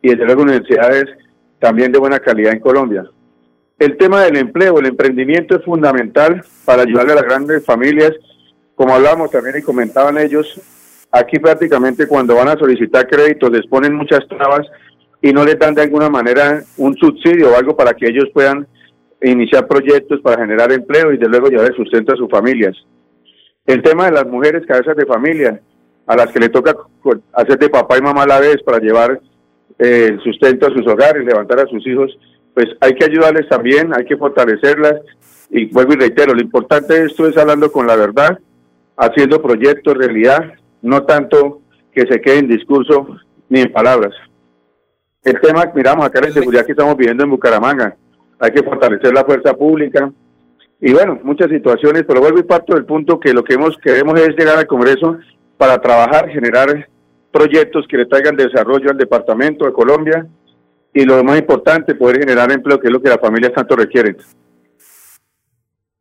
y 0.03 0.11
desde 0.11 0.25
luego 0.25 0.43
universidades 0.43 1.07
también 1.59 1.93
de 1.93 1.99
buena 1.99 2.19
calidad 2.19 2.53
en 2.53 2.61
Colombia. 2.61 3.05
El 3.79 3.97
tema 3.97 4.23
del 4.23 4.37
empleo, 4.37 4.79
el 4.79 4.87
emprendimiento 4.87 5.57
es 5.57 5.65
fundamental 5.65 6.45
para 6.65 6.83
ayudarle 6.83 7.13
a 7.13 7.17
las 7.17 7.25
grandes 7.25 7.65
familias. 7.65 8.13
Como 8.75 8.95
hablábamos 8.95 9.31
también 9.31 9.59
y 9.59 9.63
comentaban 9.63 10.19
ellos, 10.19 10.61
aquí 11.11 11.39
prácticamente 11.39 12.07
cuando 12.07 12.35
van 12.35 12.49
a 12.49 12.59
solicitar 12.59 13.07
créditos 13.07 13.51
les 13.51 13.67
ponen 13.67 13.95
muchas 13.95 14.27
trabas 14.29 14.67
y 15.21 15.33
no 15.33 15.45
les 15.45 15.59
dan 15.59 15.75
de 15.75 15.83
alguna 15.83 16.09
manera 16.09 16.63
un 16.77 16.97
subsidio 16.97 17.51
o 17.51 17.57
algo 17.57 17.77
para 17.77 17.95
que 17.95 18.09
ellos 18.09 18.29
puedan 18.35 18.67
iniciar 19.23 19.69
proyectos 19.69 20.21
para 20.21 20.43
generar 20.43 20.73
empleo 20.73 21.13
y 21.13 21.19
de 21.19 21.29
luego 21.29 21.49
llevar 21.49 21.67
el 21.67 21.77
sustento 21.77 22.13
a 22.13 22.17
sus 22.17 22.29
familias. 22.29 22.77
El 23.67 23.83
tema 23.83 24.07
de 24.07 24.13
las 24.13 24.27
mujeres 24.27 24.67
cabezas 24.67 24.97
de 24.97 25.07
familia, 25.07 25.61
a 26.07 26.17
las 26.17 26.27
que 26.33 26.41
le 26.41 26.49
toca 26.49 26.75
hacer 27.33 27.59
de 27.59 27.69
papá 27.69 27.99
y 27.99 28.03
mamá 28.03 28.25
a 28.25 28.27
la 28.27 28.41
vez 28.41 28.57
para 28.65 28.79
llevar 28.79 29.21
el 29.83 30.21
sustento 30.21 30.67
a 30.67 30.71
sus 30.71 30.87
hogares, 30.87 31.25
levantar 31.25 31.61
a 31.61 31.67
sus 31.67 31.85
hijos, 31.87 32.17
pues 32.55 32.69
hay 32.81 32.95
que 32.95 33.05
ayudarles 33.05 33.49
también, 33.49 33.93
hay 33.97 34.05
que 34.05 34.17
fortalecerlas. 34.17 35.01
Y 35.51 35.67
vuelvo 35.67 35.95
y 35.95 35.97
reitero, 35.97 36.35
lo 36.35 36.41
importante 36.41 36.95
de 36.95 37.07
esto 37.07 37.27
es 37.27 37.37
hablando 37.37 37.73
con 37.73 37.87
la 37.87 37.97
verdad, 37.97 38.39
haciendo 38.97 39.43
proyectos 39.43 39.97
realidad, 39.97 40.55
no 40.83 41.03
tanto 41.05 41.62
que 41.93 42.07
se 42.07 42.21
quede 42.21 42.39
en 42.39 42.49
discurso 42.49 43.07
ni 43.49 43.61
en 43.61 43.73
palabras. 43.73 44.15
El 45.25 45.41
tema, 45.41 45.71
miramos 45.75 46.07
acá 46.07 46.21
la 46.21 46.31
seguridad 46.31 46.65
que 46.65 46.73
estamos 46.73 46.97
viviendo 46.97 47.25
en 47.25 47.31
Bucaramanga, 47.31 47.97
hay 48.39 48.51
que 48.51 48.62
fortalecer 48.62 49.12
la 49.12 49.25
fuerza 49.25 49.55
pública. 49.55 50.12
Y 50.81 50.93
bueno, 50.93 51.21
muchas 51.23 51.49
situaciones, 51.49 52.05
pero 52.07 52.21
vuelvo 52.21 52.39
y 52.39 52.45
parto 52.45 52.75
del 52.75 52.85
punto 52.85 53.21
que 53.21 53.33
lo 53.33 53.45
que 53.45 53.55
hemos, 53.55 53.77
queremos 53.79 54.19
es 54.21 54.37
llegar 54.37 54.59
al 54.59 54.67
Congreso 54.67 55.19
para 55.57 55.81
trabajar, 55.81 56.29
generar 56.29 56.89
proyectos 57.33 57.87
que 57.89 57.97
le 57.97 58.07
traigan 58.07 58.37
desarrollo 58.37 58.91
al 58.91 58.99
departamento 58.99 59.65
de 59.65 59.73
Colombia 59.73 60.27
y 60.95 61.05
lo 61.05 61.25
más 61.25 61.39
importante, 61.39 61.95
poder 61.95 62.19
generar 62.19 62.53
empleo, 62.53 62.79
que 62.79 62.89
es 62.89 62.93
lo 62.93 63.01
que 63.01 63.09
las 63.09 63.21
familias 63.21 63.53
tanto 63.53 63.75
requieren. 63.75 64.17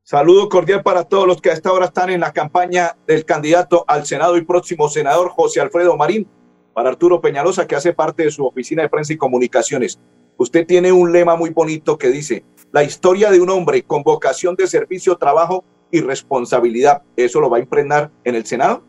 Saludo 0.03 0.50
cordial 0.50 0.83
para 0.83 1.05
todos 1.05 1.25
los 1.25 1.41
que 1.41 1.51
a 1.51 1.53
esta 1.53 1.71
hora 1.71 1.85
están 1.85 2.09
en 2.09 2.19
la 2.19 2.33
campaña 2.33 2.97
del 3.07 3.23
candidato 3.23 3.85
al 3.88 4.05
Senado 4.05 4.35
y 4.35 4.41
próximo 4.41 4.89
senador 4.89 5.29
José 5.29 5.61
Alfredo 5.61 5.95
Marín, 5.95 6.27
para 6.73 6.89
Arturo 6.89 7.21
Peñalosa, 7.21 7.65
que 7.65 7.75
hace 7.75 7.93
parte 7.93 8.23
de 8.23 8.31
su 8.31 8.45
oficina 8.45 8.83
de 8.83 8.89
prensa 8.89 9.13
y 9.13 9.17
comunicaciones. 9.17 10.00
Usted 10.35 10.65
tiene 10.65 10.91
un 10.91 11.13
lema 11.13 11.38
muy 11.38 11.51
bonito 11.51 11.97
que 11.97 12.09
dice, 12.09 12.43
la 12.73 12.83
historia 12.83 13.31
de 13.31 13.39
un 13.39 13.50
hombre 13.50 13.83
con 13.83 14.03
vocación 14.03 14.55
de 14.55 14.67
servicio, 14.67 15.15
trabajo 15.15 15.63
y 15.91 16.01
responsabilidad. 16.01 17.03
¿Eso 17.15 17.39
lo 17.39 17.50
va 17.50 17.57
a 17.57 17.61
impregnar 17.61 18.11
en 18.23 18.35
el 18.35 18.45
Senado? 18.45 18.83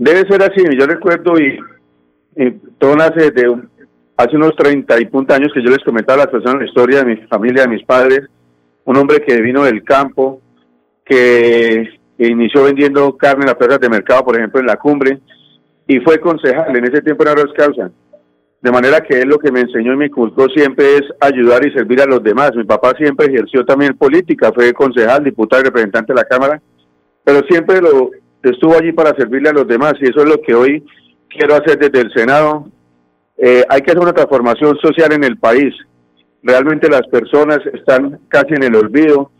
Debe 0.00 0.26
ser 0.26 0.42
así. 0.42 0.64
Yo 0.78 0.86
recuerdo 0.86 1.34
y, 1.38 1.58
todo 2.78 2.96
nace 2.96 3.34
hace 4.16 4.36
unos 4.36 4.56
30 4.56 4.98
y 4.98 5.04
puntos 5.04 5.36
años 5.36 5.52
que 5.52 5.62
yo 5.62 5.68
les 5.68 5.84
comentaba 5.84 6.22
a 6.22 6.24
las 6.24 6.32
personas 6.32 6.62
la 6.62 6.68
historia 6.68 6.98
de 7.00 7.04
mi 7.04 7.16
familia, 7.26 7.64
de 7.64 7.68
mis 7.68 7.84
padres. 7.84 8.22
Un 8.86 8.96
hombre 8.96 9.20
que 9.20 9.42
vino 9.42 9.62
del 9.62 9.84
campo, 9.84 10.40
que 11.04 11.86
inició 12.16 12.64
vendiendo 12.64 13.14
carne 13.18 13.42
en 13.42 13.48
las 13.48 13.56
plazas 13.56 13.78
de 13.78 13.90
mercado, 13.90 14.24
por 14.24 14.36
ejemplo, 14.38 14.58
en 14.58 14.68
la 14.68 14.76
cumbre, 14.76 15.20
y 15.86 16.00
fue 16.00 16.18
concejal. 16.18 16.74
En 16.74 16.84
ese 16.84 17.02
tiempo 17.02 17.22
era 17.22 17.34
Ross 17.34 17.52
Causa. 17.54 17.90
De 18.62 18.72
manera 18.72 19.02
que 19.02 19.20
él 19.20 19.28
lo 19.28 19.38
que 19.38 19.52
me 19.52 19.60
enseñó 19.60 19.92
y 19.92 19.98
me 19.98 20.06
inculcó 20.06 20.48
siempre 20.48 20.96
es 20.96 21.02
ayudar 21.20 21.66
y 21.66 21.72
servir 21.72 22.00
a 22.00 22.06
los 22.06 22.22
demás. 22.22 22.52
Mi 22.56 22.64
papá 22.64 22.94
siempre 22.96 23.26
ejerció 23.26 23.66
también 23.66 23.98
política, 23.98 24.50
fue 24.54 24.72
concejal, 24.72 25.24
diputado 25.24 25.60
y 25.60 25.66
representante 25.66 26.14
de 26.14 26.20
la 26.20 26.24
Cámara, 26.24 26.62
pero 27.22 27.42
siempre 27.46 27.82
lo 27.82 28.12
estuvo 28.42 28.76
allí 28.76 28.92
para 28.92 29.14
servirle 29.16 29.50
a 29.50 29.54
los 29.54 29.66
demás 29.66 29.94
y 30.00 30.04
eso 30.04 30.20
es 30.20 30.28
lo 30.28 30.40
que 30.40 30.54
hoy 30.54 30.84
quiero 31.28 31.54
hacer 31.54 31.78
desde 31.78 32.00
el 32.00 32.12
Senado. 32.12 32.66
Eh, 33.36 33.64
hay 33.68 33.80
que 33.82 33.90
hacer 33.90 34.02
una 34.02 34.12
transformación 34.12 34.76
social 34.78 35.12
en 35.12 35.24
el 35.24 35.38
país. 35.38 35.74
Realmente 36.42 36.88
las 36.88 37.06
personas 37.08 37.58
están 37.72 38.20
casi 38.28 38.54
en 38.54 38.64
el 38.64 38.74
olvido. 38.74 39.30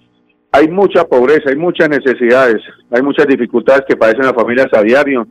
Hay 0.52 0.69
mucha 0.69 1.04
pobreza, 1.04 1.50
hay 1.50 1.57
muchas 1.57 1.88
necesidades, 1.88 2.61
hay 2.90 3.02
muchas 3.02 3.26
dificultades 3.26 3.83
que 3.88 3.97
padecen 3.97 4.26
las 4.26 4.35
familias 4.35 4.69
a 4.73 4.83
diario 4.83 5.26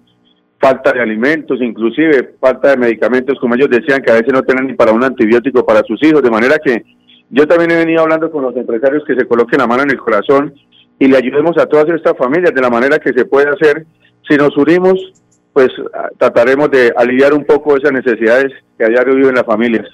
falta 0.59 0.91
de 0.91 1.01
alimentos, 1.01 1.61
inclusive 1.61 2.35
falta 2.39 2.71
de 2.71 2.77
medicamentos, 2.77 3.39
como 3.39 3.55
ellos 3.55 3.69
decían, 3.69 4.01
que 4.01 4.11
a 4.11 4.15
veces 4.15 4.33
no 4.33 4.43
tienen 4.43 4.67
ni 4.67 4.73
para 4.73 4.91
un 4.91 5.03
antibiótico 5.03 5.65
para 5.65 5.81
sus 5.83 6.01
hijos, 6.03 6.21
de 6.21 6.29
manera 6.29 6.57
que 6.63 6.83
yo 7.29 7.47
también 7.47 7.71
he 7.71 7.77
venido 7.77 8.01
hablando 8.01 8.29
con 8.29 8.43
los 8.43 8.55
empresarios 8.55 9.03
que 9.05 9.15
se 9.15 9.25
coloquen 9.25 9.59
la 9.59 9.67
mano 9.67 9.83
en 9.83 9.91
el 9.91 9.97
corazón 9.97 10.53
y 10.99 11.07
le 11.07 11.17
ayudemos 11.17 11.57
a 11.57 11.65
todas 11.65 11.89
estas 11.89 12.17
familias 12.17 12.53
de 12.53 12.61
la 12.61 12.69
manera 12.69 12.99
que 12.99 13.13
se 13.13 13.25
puede 13.25 13.49
hacer. 13.49 13.85
Si 14.27 14.35
nos 14.35 14.55
unimos, 14.57 15.13
pues 15.53 15.69
trataremos 16.17 16.69
de 16.69 16.93
aliviar 16.95 17.33
un 17.33 17.45
poco 17.45 17.77
esas 17.77 17.93
necesidades 17.93 18.51
que 18.77 18.85
a 18.85 18.89
diario 18.89 19.15
viven 19.15 19.35
las 19.35 19.45
familias. 19.45 19.87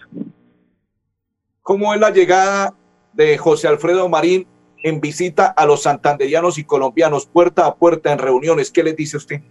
¿Cómo 1.62 1.94
es 1.94 2.00
la 2.00 2.10
llegada 2.10 2.74
de 3.14 3.38
José 3.38 3.68
Alfredo 3.68 4.10
Marín 4.10 4.48
en 4.84 5.00
visita 5.00 5.48
a 5.48 5.66
los 5.66 5.84
santanderianos 5.84 6.58
y 6.58 6.64
colombianos, 6.64 7.26
puerta 7.26 7.66
a 7.66 7.76
puerta 7.76 8.12
en 8.12 8.20
reuniones? 8.20 8.72
¿Qué 8.72 8.84
les 8.84 8.96
dice 8.96 9.18
usted? 9.18 9.42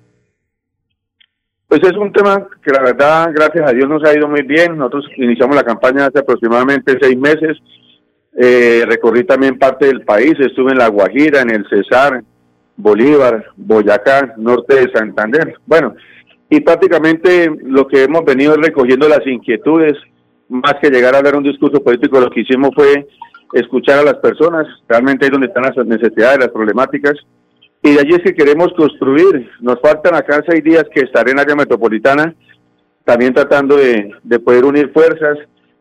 Pues 1.67 1.83
es 1.83 1.97
un 1.97 2.13
tema 2.13 2.47
que 2.63 2.71
la 2.71 2.83
verdad, 2.83 3.31
gracias 3.35 3.69
a 3.69 3.73
Dios, 3.73 3.89
nos 3.89 4.05
ha 4.05 4.17
ido 4.17 4.29
muy 4.29 4.43
bien. 4.43 4.77
Nosotros 4.77 5.07
iniciamos 5.17 5.57
la 5.57 5.65
campaña 5.65 6.07
hace 6.07 6.21
aproximadamente 6.21 6.97
seis 7.01 7.19
meses. 7.19 7.59
Eh, 8.37 8.85
recorrí 8.87 9.25
también 9.25 9.59
parte 9.59 9.87
del 9.87 10.03
país, 10.03 10.35
estuve 10.41 10.73
en 10.73 10.79
La 10.79 10.89
Guajira, 10.89 11.43
en 11.43 11.51
el 11.51 11.67
Cesar, 11.69 12.23
Bolívar, 12.77 13.45
Boyacá, 13.57 14.35
norte 14.37 14.75
de 14.75 14.93
Santander. 14.93 15.55
Bueno, 15.67 15.95
y 16.51 16.61
prácticamente 16.61 17.51
lo 17.63 17.87
que 17.87 18.05
hemos 18.05 18.25
venido 18.25 18.57
recogiendo 18.57 19.09
las 19.09 19.25
inquietudes, 19.27 19.95
más 20.49 20.75
que 20.83 20.91
llegar 20.91 21.15
a 21.15 21.23
dar 21.23 21.37
un 21.37 21.45
discurso 21.45 21.83
político, 21.83 22.21
lo 22.21 22.31
que 22.31 22.41
hicimos 22.41 22.71
fue 22.75 23.07
escuchar 23.53 24.01
a 24.01 24.05
las 24.05 24.17
personas, 24.17 24.67
realmente 24.89 25.25
ahí 25.25 25.31
donde 25.31 25.47
están 25.47 25.65
las 25.65 25.87
necesidades, 25.87 26.41
las 26.41 26.49
problemáticas, 26.49 27.15
y 27.83 27.93
de 27.93 28.01
allí 28.01 28.15
es 28.15 28.23
que 28.23 28.35
queremos 28.35 28.73
construir. 28.77 29.49
Nos 29.61 29.79
faltan 29.81 30.15
acá 30.15 30.43
seis 30.49 30.65
días 30.65 30.85
que 30.93 31.03
estaré 31.03 31.33
en 31.33 31.39
área 31.39 31.55
metropolitana, 31.55 32.35
también 33.05 33.35
tratando 33.35 33.77
de, 33.77 34.11
de 34.23 34.39
poder 34.41 34.65
unir 34.65 34.91
fuerzas. 34.93 35.39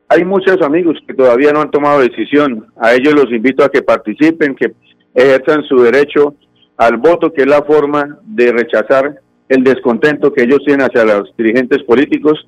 Hay 0.09 0.25
muchos 0.25 0.61
amigos 0.61 0.97
que 1.07 1.13
todavía 1.13 1.51
no 1.51 1.61
han 1.61 1.71
tomado 1.71 2.01
decisión. 2.01 2.67
A 2.77 2.93
ellos 2.93 3.13
los 3.13 3.31
invito 3.31 3.63
a 3.63 3.69
que 3.69 3.81
participen, 3.81 4.55
que 4.55 4.73
ejerzan 5.13 5.63
su 5.63 5.77
derecho 5.81 6.35
al 6.77 6.97
voto, 6.97 7.31
que 7.31 7.41
es 7.41 7.47
la 7.47 7.63
forma 7.63 8.19
de 8.23 8.51
rechazar 8.51 9.15
el 9.49 9.63
descontento 9.63 10.33
que 10.33 10.43
ellos 10.43 10.59
tienen 10.65 10.85
hacia 10.85 11.05
los 11.05 11.35
dirigentes 11.37 11.83
políticos. 11.83 12.45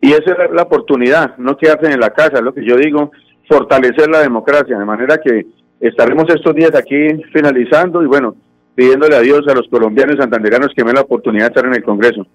Y 0.00 0.12
esa 0.12 0.32
es 0.32 0.52
la 0.52 0.62
oportunidad, 0.62 1.36
no 1.38 1.56
quedarse 1.56 1.90
en 1.90 2.00
la 2.00 2.10
casa, 2.10 2.40
lo 2.40 2.54
que 2.54 2.64
yo 2.64 2.76
digo, 2.76 3.10
fortalecer 3.48 4.08
la 4.08 4.20
democracia, 4.20 4.78
de 4.78 4.84
manera 4.84 5.18
que 5.18 5.46
estaremos 5.80 6.24
estos 6.28 6.54
días 6.54 6.74
aquí 6.74 7.22
finalizando 7.32 8.02
y 8.02 8.06
bueno, 8.06 8.36
pidiéndole 8.74 9.16
a 9.16 9.20
Dios 9.20 9.40
a 9.48 9.54
los 9.54 9.66
colombianos 9.68 10.16
y 10.16 10.20
santanderianos 10.20 10.72
que 10.74 10.84
me 10.84 10.90
den 10.90 10.96
la 10.96 11.02
oportunidad 11.02 11.46
de 11.46 11.48
estar 11.48 11.66
en 11.66 11.74
el 11.74 11.82
Congreso. 11.82 12.26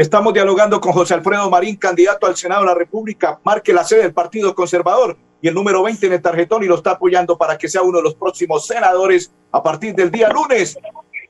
Estamos 0.00 0.32
dialogando 0.32 0.80
con 0.80 0.92
José 0.92 1.12
Alfredo 1.12 1.50
Marín, 1.50 1.76
candidato 1.76 2.26
al 2.26 2.34
Senado 2.34 2.62
de 2.62 2.68
la 2.68 2.74
República. 2.74 3.38
Marque 3.44 3.74
la 3.74 3.84
sede 3.84 4.00
del 4.00 4.14
Partido 4.14 4.54
Conservador 4.54 5.18
y 5.42 5.48
el 5.48 5.52
número 5.52 5.82
20 5.82 6.06
en 6.06 6.14
el 6.14 6.22
tarjetón 6.22 6.64
y 6.64 6.66
lo 6.66 6.76
está 6.76 6.92
apoyando 6.92 7.36
para 7.36 7.58
que 7.58 7.68
sea 7.68 7.82
uno 7.82 7.98
de 7.98 8.04
los 8.04 8.14
próximos 8.14 8.66
senadores 8.66 9.30
a 9.52 9.62
partir 9.62 9.94
del 9.94 10.10
día 10.10 10.30
lunes 10.30 10.78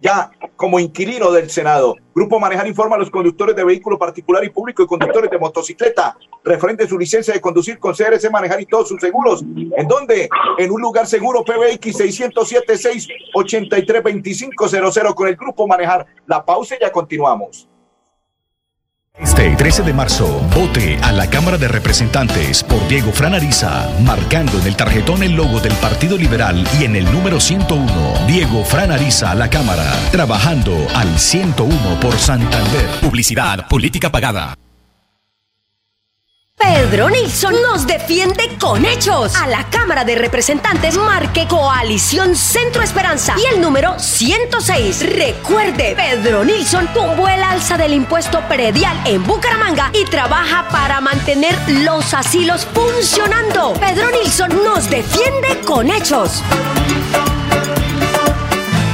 ya 0.00 0.30
como 0.54 0.78
inquilino 0.78 1.32
del 1.32 1.50
Senado. 1.50 1.96
Grupo 2.14 2.38
Manejar 2.38 2.68
informa 2.68 2.94
a 2.94 3.00
los 3.00 3.10
conductores 3.10 3.56
de 3.56 3.64
vehículo 3.64 3.98
particular 3.98 4.44
y 4.44 4.50
público 4.50 4.84
y 4.84 4.86
conductores 4.86 5.32
de 5.32 5.38
motocicleta 5.40 6.16
referente 6.44 6.86
su 6.86 6.96
licencia 6.96 7.34
de 7.34 7.40
conducir 7.40 7.76
con 7.80 7.92
CRC 7.92 8.30
Manejar 8.30 8.60
y 8.60 8.66
todos 8.66 8.86
sus 8.86 9.00
seguros. 9.00 9.42
¿En 9.42 9.88
dónde? 9.88 10.28
En 10.58 10.70
un 10.70 10.80
lugar 10.80 11.08
seguro 11.08 11.42
PBX 11.42 11.96
607 11.96 12.78
683 12.78 14.02
2500 14.04 15.12
con 15.16 15.26
el 15.26 15.34
Grupo 15.34 15.66
Manejar. 15.66 16.06
La 16.28 16.44
pausa 16.44 16.76
y 16.76 16.80
ya 16.80 16.92
continuamos. 16.92 17.68
Este 19.40 19.56
13 19.56 19.82
de 19.84 19.92
marzo, 19.92 20.40
vote 20.54 20.98
a 21.02 21.12
la 21.12 21.28
Cámara 21.28 21.56
de 21.56 21.66
Representantes 21.66 22.62
por 22.62 22.86
Diego 22.88 23.10
Franariza, 23.10 23.88
marcando 24.04 24.58
en 24.58 24.66
el 24.66 24.76
tarjetón 24.76 25.22
el 25.22 25.32
logo 25.32 25.60
del 25.60 25.72
Partido 25.74 26.16
Liberal 26.18 26.66
y 26.78 26.84
en 26.84 26.94
el 26.94 27.04
número 27.10 27.40
101, 27.40 28.26
Diego 28.26 28.64
Franariza 28.64 29.30
a 29.30 29.34
la 29.34 29.48
Cámara, 29.48 29.90
trabajando 30.12 30.74
al 30.94 31.18
101 31.18 32.00
por 32.00 32.18
Santander. 32.18 32.88
Publicidad, 33.00 33.66
política 33.68 34.12
pagada. 34.12 34.54
Pedro 36.60 37.08
Nilsson 37.08 37.54
nos 37.62 37.86
defiende 37.86 38.56
con 38.60 38.84
hechos. 38.84 39.34
A 39.34 39.46
la 39.46 39.64
Cámara 39.70 40.04
de 40.04 40.14
Representantes 40.14 40.96
marque 40.98 41.48
Coalición 41.48 42.36
Centro 42.36 42.82
Esperanza 42.82 43.34
y 43.38 43.54
el 43.54 43.60
número 43.60 43.98
106. 43.98 45.16
Recuerde, 45.16 45.96
Pedro 45.96 46.44
Nilsson 46.44 46.86
tumbó 46.92 47.28
el 47.28 47.42
alza 47.42 47.78
del 47.78 47.94
impuesto 47.94 48.40
predial 48.46 48.96
en 49.06 49.26
Bucaramanga 49.26 49.90
y 49.94 50.04
trabaja 50.04 50.68
para 50.68 51.00
mantener 51.00 51.56
los 51.82 52.12
asilos 52.12 52.66
funcionando. 52.72 53.72
Pedro 53.80 54.10
Nilsson 54.10 54.50
nos 54.62 54.88
defiende 54.90 55.60
con 55.64 55.90
hechos. 55.90 56.42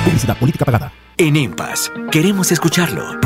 Publicidad, 0.04 0.38
política 0.38 0.64
pagada. 0.64 0.92
En 1.18 1.34
EMPAS, 1.34 1.90
queremos 2.12 2.52
escucharlo. 2.52 3.25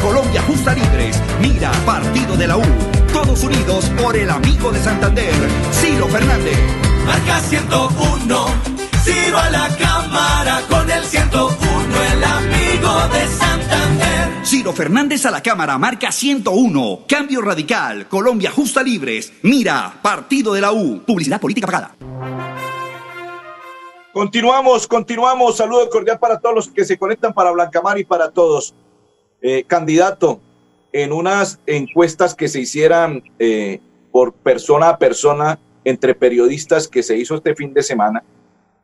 Colombia 0.00 0.40
Justa 0.42 0.74
Libres, 0.74 1.20
Mira, 1.40 1.70
Partido 1.84 2.34
de 2.34 2.46
la 2.46 2.56
U. 2.56 2.62
Todos 3.12 3.44
unidos 3.44 3.90
por 4.00 4.16
el 4.16 4.30
amigo 4.30 4.72
de 4.72 4.78
Santander, 4.80 5.34
Ciro 5.72 6.08
Fernández. 6.08 6.58
Marca 7.04 7.40
101, 7.40 8.46
Ciro 9.02 9.38
a 9.38 9.50
la 9.50 9.68
cámara 9.76 10.62
con 10.68 10.90
el 10.90 11.04
101, 11.04 11.56
el 12.12 12.24
amigo 12.24 13.08
de 13.12 13.28
Santander. 13.28 14.46
Ciro 14.46 14.72
Fernández 14.72 15.26
a 15.26 15.30
la 15.30 15.42
Cámara, 15.42 15.76
marca 15.76 16.10
101. 16.10 17.00
Cambio 17.06 17.42
Radical, 17.42 18.08
Colombia 18.08 18.50
Justa 18.50 18.82
Libres. 18.82 19.32
Mira, 19.42 19.92
Partido 20.00 20.54
de 20.54 20.60
la 20.62 20.72
U. 20.72 21.02
Publicidad 21.06 21.40
política 21.40 21.66
pagada. 21.66 21.96
Continuamos, 24.12 24.86
continuamos. 24.86 25.56
Saludo 25.58 25.88
cordial 25.90 26.18
para 26.18 26.40
todos 26.40 26.54
los 26.54 26.68
que 26.68 26.84
se 26.84 26.98
conectan 26.98 27.34
para 27.34 27.50
Blancamar 27.50 27.98
y 27.98 28.04
para 28.04 28.30
todos. 28.30 28.74
Eh, 29.42 29.64
candidato, 29.66 30.40
en 30.92 31.12
unas 31.12 31.60
encuestas 31.66 32.34
que 32.34 32.48
se 32.48 32.60
hicieran 32.60 33.22
eh, 33.38 33.80
por 34.12 34.32
persona 34.32 34.90
a 34.90 34.98
persona 34.98 35.58
entre 35.84 36.14
periodistas 36.14 36.88
que 36.88 37.02
se 37.02 37.16
hizo 37.16 37.36
este 37.36 37.54
fin 37.54 37.72
de 37.72 37.82
semana, 37.82 38.22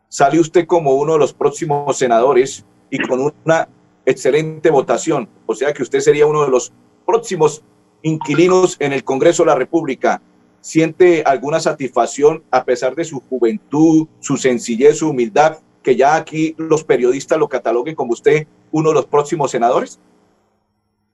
sale 0.09 0.41
usted 0.41 0.67
como 0.67 0.95
uno 0.95 1.15
de 1.15 1.19
los 1.19 1.35
próximos 1.35 1.99
senadores 1.99 2.65
y 2.91 2.99
con 2.99 3.21
una 3.45 3.69
excelente 4.07 4.71
votación. 4.71 5.29
O 5.47 5.55
sea 5.55 5.75
que 5.75 5.83
usted 5.83 6.01
sería 6.01 6.27
uno 6.27 6.45
de 6.45 6.51
los 6.51 6.73
próximos 7.05 7.63
inquilinos 8.03 8.77
en 8.79 8.93
el 8.93 9.05
Congreso 9.05 9.43
de 9.43 9.49
la 9.49 9.57
República. 9.57 10.23
¿Siente 10.61 11.23
alguna 11.25 11.61
satisfacción 11.61 12.43
a 12.51 12.65
pesar 12.65 12.95
de 12.95 13.05
su 13.05 13.21
juventud, 13.21 14.09
su 14.21 14.37
sencillez, 14.37 14.99
su 14.99 15.11
humildad, 15.11 15.59
que 15.83 15.97
ya 15.97 16.17
aquí 16.17 16.55
los 16.57 16.83
periodistas 16.83 17.39
lo 17.39 17.49
cataloguen 17.49 17.95
como 17.95 18.13
usted 18.13 18.47
uno 18.73 18.89
de 18.89 18.95
los 18.95 19.07
próximos 19.07 19.51
senadores? 19.51 20.01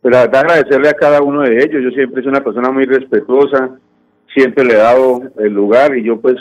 Pero 0.03 0.17
la 0.17 0.23
verdad 0.23 0.41
agradecerle 0.41 0.89
a 0.89 0.95
cada 0.95 1.23
uno 1.23 1.43
de 1.43 1.57
ellos. 1.57 1.83
Yo 1.83 1.91
siempre 1.91 2.23
soy 2.23 2.31
una 2.31 2.45
persona 2.45 2.71
muy 2.71 2.85
respetuosa, 2.85 3.71
siempre 4.35 4.65
le 4.65 4.75
he 4.75 4.79
dado 4.79 5.23
el 5.39 5.53
lugar 5.53 5.97
y 5.97 6.03
yo 6.03 6.21
pues 6.21 6.37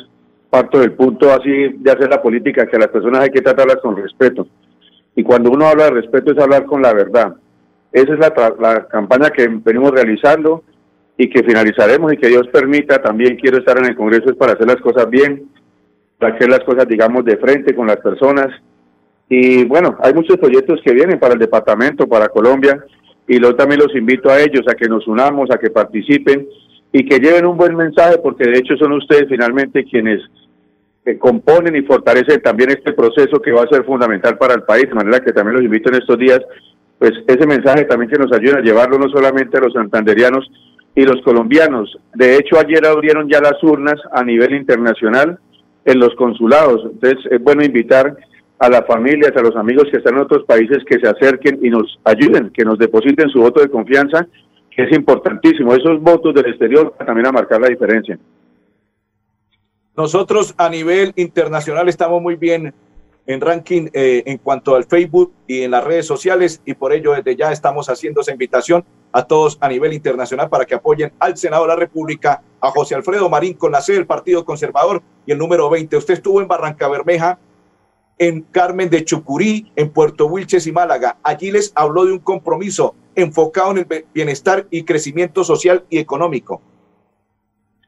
parto 0.50 0.80
del 0.80 0.94
punto 0.94 1.32
así 1.32 1.50
de 1.77 1.91
hacer 1.91 2.10
la 2.10 2.22
política, 2.22 2.68
que 2.68 2.75
a 2.75 2.80
las 2.80 2.89
personas 2.89 3.22
hay 3.22 3.30
que 3.30 3.41
tratarlas 3.41 3.77
con 3.77 3.96
respeto. 3.96 4.48
Y 5.15 5.24
cuando 5.24 5.51
uno 5.51 5.68
habla 5.68 5.86
de 5.86 5.91
respeto 5.91 6.32
es 6.32 6.39
hablar 6.39 6.65
con 6.65 6.82
la 6.82 6.94
verdad. 6.94 7.36
Esa 7.91 8.13
es 8.13 8.20
la, 8.20 8.34
la 8.60 8.88
campaña 8.88 9.30
que 9.30 9.48
venimos 9.48 9.91
realizando 9.91 10.63
y 11.18 11.30
que 11.30 11.44
finalizaremos 11.44 12.13
y 12.13 12.18
que 12.18 12.30
Dios 12.30 12.48
permita. 12.48 13.01
También 13.01 13.36
quiero 13.36 13.60
estar 13.60 13.77
en 13.77 13.86
el 13.86 13.96
Congreso 13.96 14.32
es 14.32 14.36
para 14.36 14.53
hacer 14.53 14.68
las 14.68 14.82
cosas 14.82 15.10
bien, 15.10 15.50
para 16.18 16.36
hacer 16.36 16.50
las 16.50 16.62
cosas, 16.62 16.88
digamos, 16.88 17.24
de 17.25 17.38
frente 17.38 17.75
con 17.75 17.88
las 17.88 17.98
personas. 17.98 18.48
Y 19.30 19.63
bueno, 19.65 19.98
hay 20.01 20.13
muchos 20.13 20.38
proyectos 20.38 20.82
que 20.84 20.94
vienen 20.94 21.20
para 21.20 21.34
el 21.34 21.39
departamento, 21.39 22.08
para 22.08 22.27
Colombia, 22.27 22.84
y 23.28 23.42
yo 23.42 23.56
también 23.56 23.82
los 23.82 23.96
invito 23.96 24.30
a 24.30 24.40
ellos 24.40 24.63
a 24.68 24.75
que 24.75 24.90
nos 24.90 25.08
unamos, 25.08 25.50
a 25.51 25.58
que 25.58 25.70
participen 25.70 26.48
y 26.92 27.06
que 27.06 27.20
lleven 27.20 27.46
un 27.46 27.58
buen 27.58 27.75
mensaje, 27.75 28.18
porque 28.18 28.50
de 28.50 28.58
hecho 28.58 28.75
son 28.78 28.94
ustedes 28.94 29.25
finalmente 29.30 29.86
quienes 29.86 30.22
eh, 31.06 31.18
componen 31.18 31.75
y 31.75 31.82
fortalecen 31.82 32.42
también 32.42 32.72
este 32.72 32.94
proceso 32.94 33.42
que 33.42 33.51
va 33.51 33.63
a 33.63 33.68
ser 33.68 33.86
fundamental 33.86 34.38
para 34.38 34.54
el 34.54 34.63
país, 34.63 34.88
de 34.88 34.96
manera 34.96 35.20
que 35.20 35.34
también 35.34 35.56
los 35.56 35.63
invito 35.63 35.90
en 35.90 35.96
estos 35.96 36.18
días, 36.18 36.42
pues 37.00 37.13
ese 37.28 37.48
mensaje 37.48 37.86
también 37.86 38.12
que 38.12 38.20
nos 38.20 38.32
ayude 38.32 38.60
a 38.60 38.62
llevarlo 38.62 39.00
no 39.00 39.10
solamente 39.10 39.58
a 39.58 39.62
los 39.62 39.74
santanderianos 39.74 40.48
y 40.94 41.04
los 41.04 41.22
colombianos. 41.24 41.98
De 42.13 42.36
hecho, 42.36 42.60
ayer 42.60 42.86
abrieron 42.86 43.30
ya 43.30 43.40
las 43.40 43.64
urnas 43.64 43.96
a 44.12 44.24
nivel 44.24 44.53
internacional 44.53 45.40
en 45.86 46.00
los 46.00 46.14
consulados, 46.16 46.84
entonces 46.92 47.20
es 47.31 47.42
bueno 47.42 47.64
invitar 47.64 48.16
a 48.61 48.69
las 48.69 48.85
familias, 48.85 49.35
a 49.35 49.41
los 49.41 49.55
amigos 49.55 49.87
que 49.89 49.97
están 49.97 50.13
en 50.13 50.21
otros 50.21 50.45
países 50.45 50.83
que 50.85 51.00
se 51.00 51.07
acerquen 51.07 51.57
y 51.63 51.71
nos 51.71 52.00
ayuden, 52.03 52.51
que 52.51 52.63
nos 52.63 52.77
depositen 52.77 53.27
su 53.29 53.41
voto 53.41 53.59
de 53.59 53.69
confianza, 53.69 54.27
que 54.69 54.83
es 54.83 54.91
importantísimo. 54.95 55.74
Esos 55.74 56.00
votos 56.00 56.35
del 56.35 56.45
exterior 56.45 56.93
también 57.03 57.25
a 57.25 57.31
marcar 57.31 57.59
la 57.59 57.69
diferencia. 57.69 58.19
Nosotros 59.97 60.53
a 60.57 60.69
nivel 60.69 61.11
internacional 61.15 61.89
estamos 61.89 62.21
muy 62.21 62.35
bien 62.35 62.71
en 63.25 63.41
ranking 63.41 63.87
eh, 63.93 64.21
en 64.27 64.37
cuanto 64.37 64.75
al 64.75 64.83
Facebook 64.83 65.33
y 65.47 65.63
en 65.63 65.71
las 65.71 65.83
redes 65.83 66.05
sociales 66.05 66.61
y 66.63 66.75
por 66.75 66.93
ello 66.93 67.13
desde 67.13 67.35
ya 67.35 67.51
estamos 67.51 67.89
haciendo 67.89 68.21
esa 68.21 68.31
invitación 68.31 68.85
a 69.11 69.24
todos 69.24 69.57
a 69.59 69.69
nivel 69.69 69.91
internacional 69.93 70.50
para 70.50 70.65
que 70.65 70.75
apoyen 70.75 71.11
al 71.17 71.35
Senado 71.35 71.63
de 71.63 71.69
la 71.69 71.75
República, 71.75 72.43
a 72.59 72.69
José 72.69 72.93
Alfredo 72.93 73.27
Marín 73.27 73.55
con 73.55 73.71
la 73.71 73.81
sede 73.81 73.97
del 73.97 74.05
Partido 74.05 74.45
Conservador 74.45 75.01
y 75.25 75.31
el 75.31 75.39
número 75.39 75.67
20. 75.67 75.97
Usted 75.97 76.13
estuvo 76.13 76.41
en 76.41 76.47
Barranca 76.47 76.87
Bermeja, 76.87 77.39
en 78.22 78.44
Carmen 78.44 78.88
de 78.92 79.03
Chucurí, 79.03 79.72
en 79.75 79.90
Puerto 79.90 80.27
Wilches 80.27 80.68
y 80.68 80.72
Málaga. 80.72 81.18
Allí 81.24 81.50
les 81.50 81.74
habló 81.74 82.05
de 82.05 82.12
un 82.12 82.20
compromiso 82.20 82.94
enfocado 83.16 83.72
en 83.72 83.79
el 83.79 84.05
bienestar 84.14 84.68
y 84.70 84.84
crecimiento 84.84 85.44
social 85.44 85.86
y 85.90 85.98
económico. 85.98 86.62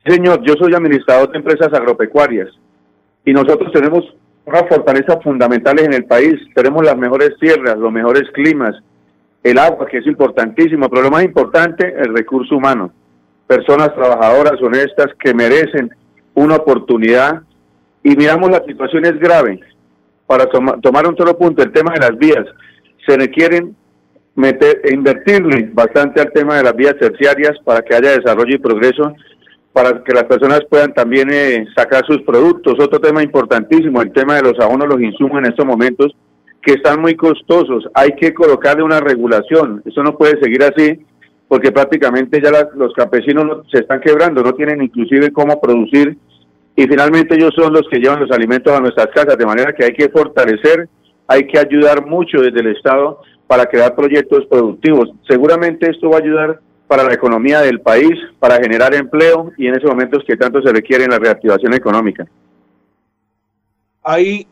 Señor, 0.04 0.42
yo 0.42 0.56
soy 0.56 0.74
administrador 0.74 1.32
de 1.32 1.38
empresas 1.38 1.72
agropecuarias 1.72 2.50
y 3.24 3.32
nosotros 3.32 3.72
tenemos 3.72 4.04
unas 4.46 4.68
fortalezas 4.68 5.24
fundamentales 5.24 5.86
en 5.86 5.94
el 5.94 6.06
país. 6.06 6.34
Tenemos 6.56 6.84
las 6.84 6.98
mejores 6.98 7.34
tierras, 7.40 7.78
los 7.78 7.92
mejores 7.92 8.24
climas, 8.34 8.76
el 9.44 9.60
agua, 9.60 9.86
que 9.86 10.00
es 10.00 10.08
importantísimo, 10.08 10.90
pero 10.90 11.04
lo 11.04 11.12
más 11.12 11.24
importante, 11.24 11.94
el 11.96 12.12
recurso 12.12 12.56
humano. 12.56 12.92
Personas 13.46 13.94
trabajadoras, 13.94 14.60
honestas, 14.64 15.10
que 15.20 15.32
merecen 15.36 15.92
una 16.34 16.56
oportunidad 16.56 17.44
y 18.02 18.16
miramos 18.16 18.50
la 18.50 18.66
situación 18.66 19.06
es 19.06 19.20
grave. 19.20 19.60
Para 20.28 20.46
toma- 20.48 20.80
tomar 20.82 21.08
un 21.08 21.16
solo 21.18 21.38
punto, 21.38 21.64
el 21.64 21.72
tema 21.72 21.94
de 21.94 22.00
las 22.00 22.18
vías, 22.18 22.46
se 23.06 23.18
requieren 23.18 23.76
meter, 24.36 24.82
e 24.84 24.94
invertirle 24.94 25.70
bastante 25.74 26.22
al 26.22 26.32
tema 26.32 26.58
de 26.58 26.64
las 26.64 26.76
vías 26.76 26.96
terciarias 27.00 27.58
para 27.64 27.82
que 27.82 27.96
haya 27.96 28.18
desarrollo 28.18 28.56
y 28.56 28.60
progreso 28.60 29.14
para 29.74 30.04
que 30.04 30.14
las 30.14 30.26
personas 30.26 30.62
puedan 30.70 30.94
también 30.94 31.30
eh, 31.32 31.66
sacar 31.76 32.06
sus 32.06 32.22
productos. 32.22 32.76
Otro 32.80 33.00
tema 33.00 33.24
importantísimo, 33.24 34.02
el 34.04 34.12
tema 34.14 34.36
de 34.36 34.44
los 34.44 34.60
abonos, 34.60 34.88
los 34.88 35.02
insumos 35.02 35.40
en 35.40 35.46
estos 35.48 35.66
momentos, 35.66 36.16
que 36.62 36.74
están 36.74 37.02
muy 37.02 37.16
costosos. 37.16 37.90
Hay 37.96 38.12
que 38.16 38.34
colocarle 38.36 38.84
una 38.84 39.00
regulación. 39.00 39.82
Eso 39.86 40.04
no 40.04 40.16
puede 40.16 40.40
seguir 40.40 40.62
así, 40.64 41.00
porque 41.48 41.72
prácticamente 41.72 42.40
ya 42.42 42.52
las- 42.52 42.68
los 42.76 42.94
campesinos 42.94 43.46
no- 43.46 43.64
se 43.72 43.80
están 43.80 44.00
quebrando, 44.00 44.44
no 44.44 44.54
tienen 44.54 44.82
inclusive 44.82 45.32
cómo 45.32 45.60
producir, 45.60 46.18
y 46.76 46.88
finalmente 46.88 47.36
ellos 47.36 47.54
son 47.56 47.74
los 47.74 47.84
que 47.90 48.00
llevan 48.00 48.20
los 48.20 48.32
alimentos 48.32 48.74
a 48.74 48.80
nuestras 48.80 49.08
casas, 49.08 49.38
de 49.38 49.46
manera 49.46 49.74
que 49.74 49.86
hay 49.86 49.94
que 49.94 50.10
fortalecer, 50.10 50.90
hay 51.28 51.48
que 51.48 51.60
ayudar 51.60 52.06
mucho 52.06 52.42
desde 52.42 52.60
el 52.60 52.76
Estado 52.76 53.22
para 53.48 53.66
crear 53.66 53.96
proyectos 53.96 54.46
productivos. 54.48 55.10
Seguramente 55.28 55.90
esto 55.90 56.10
va 56.10 56.18
a 56.18 56.22
ayudar 56.22 56.60
para 56.88 57.04
la 57.04 57.14
economía 57.14 57.62
del 57.62 57.82
país, 57.82 58.14
para 58.40 58.56
generar 58.56 58.94
empleo 58.94 59.52
y 59.58 59.68
en 59.68 59.76
esos 59.76 59.90
momentos 59.90 60.24
que 60.26 60.36
tanto 60.36 60.62
se 60.62 60.72
requiere 60.72 61.04
en 61.04 61.12
la 61.12 61.20
reactivación 61.20 61.74
económica. 61.74 62.26
Hay 64.04 64.48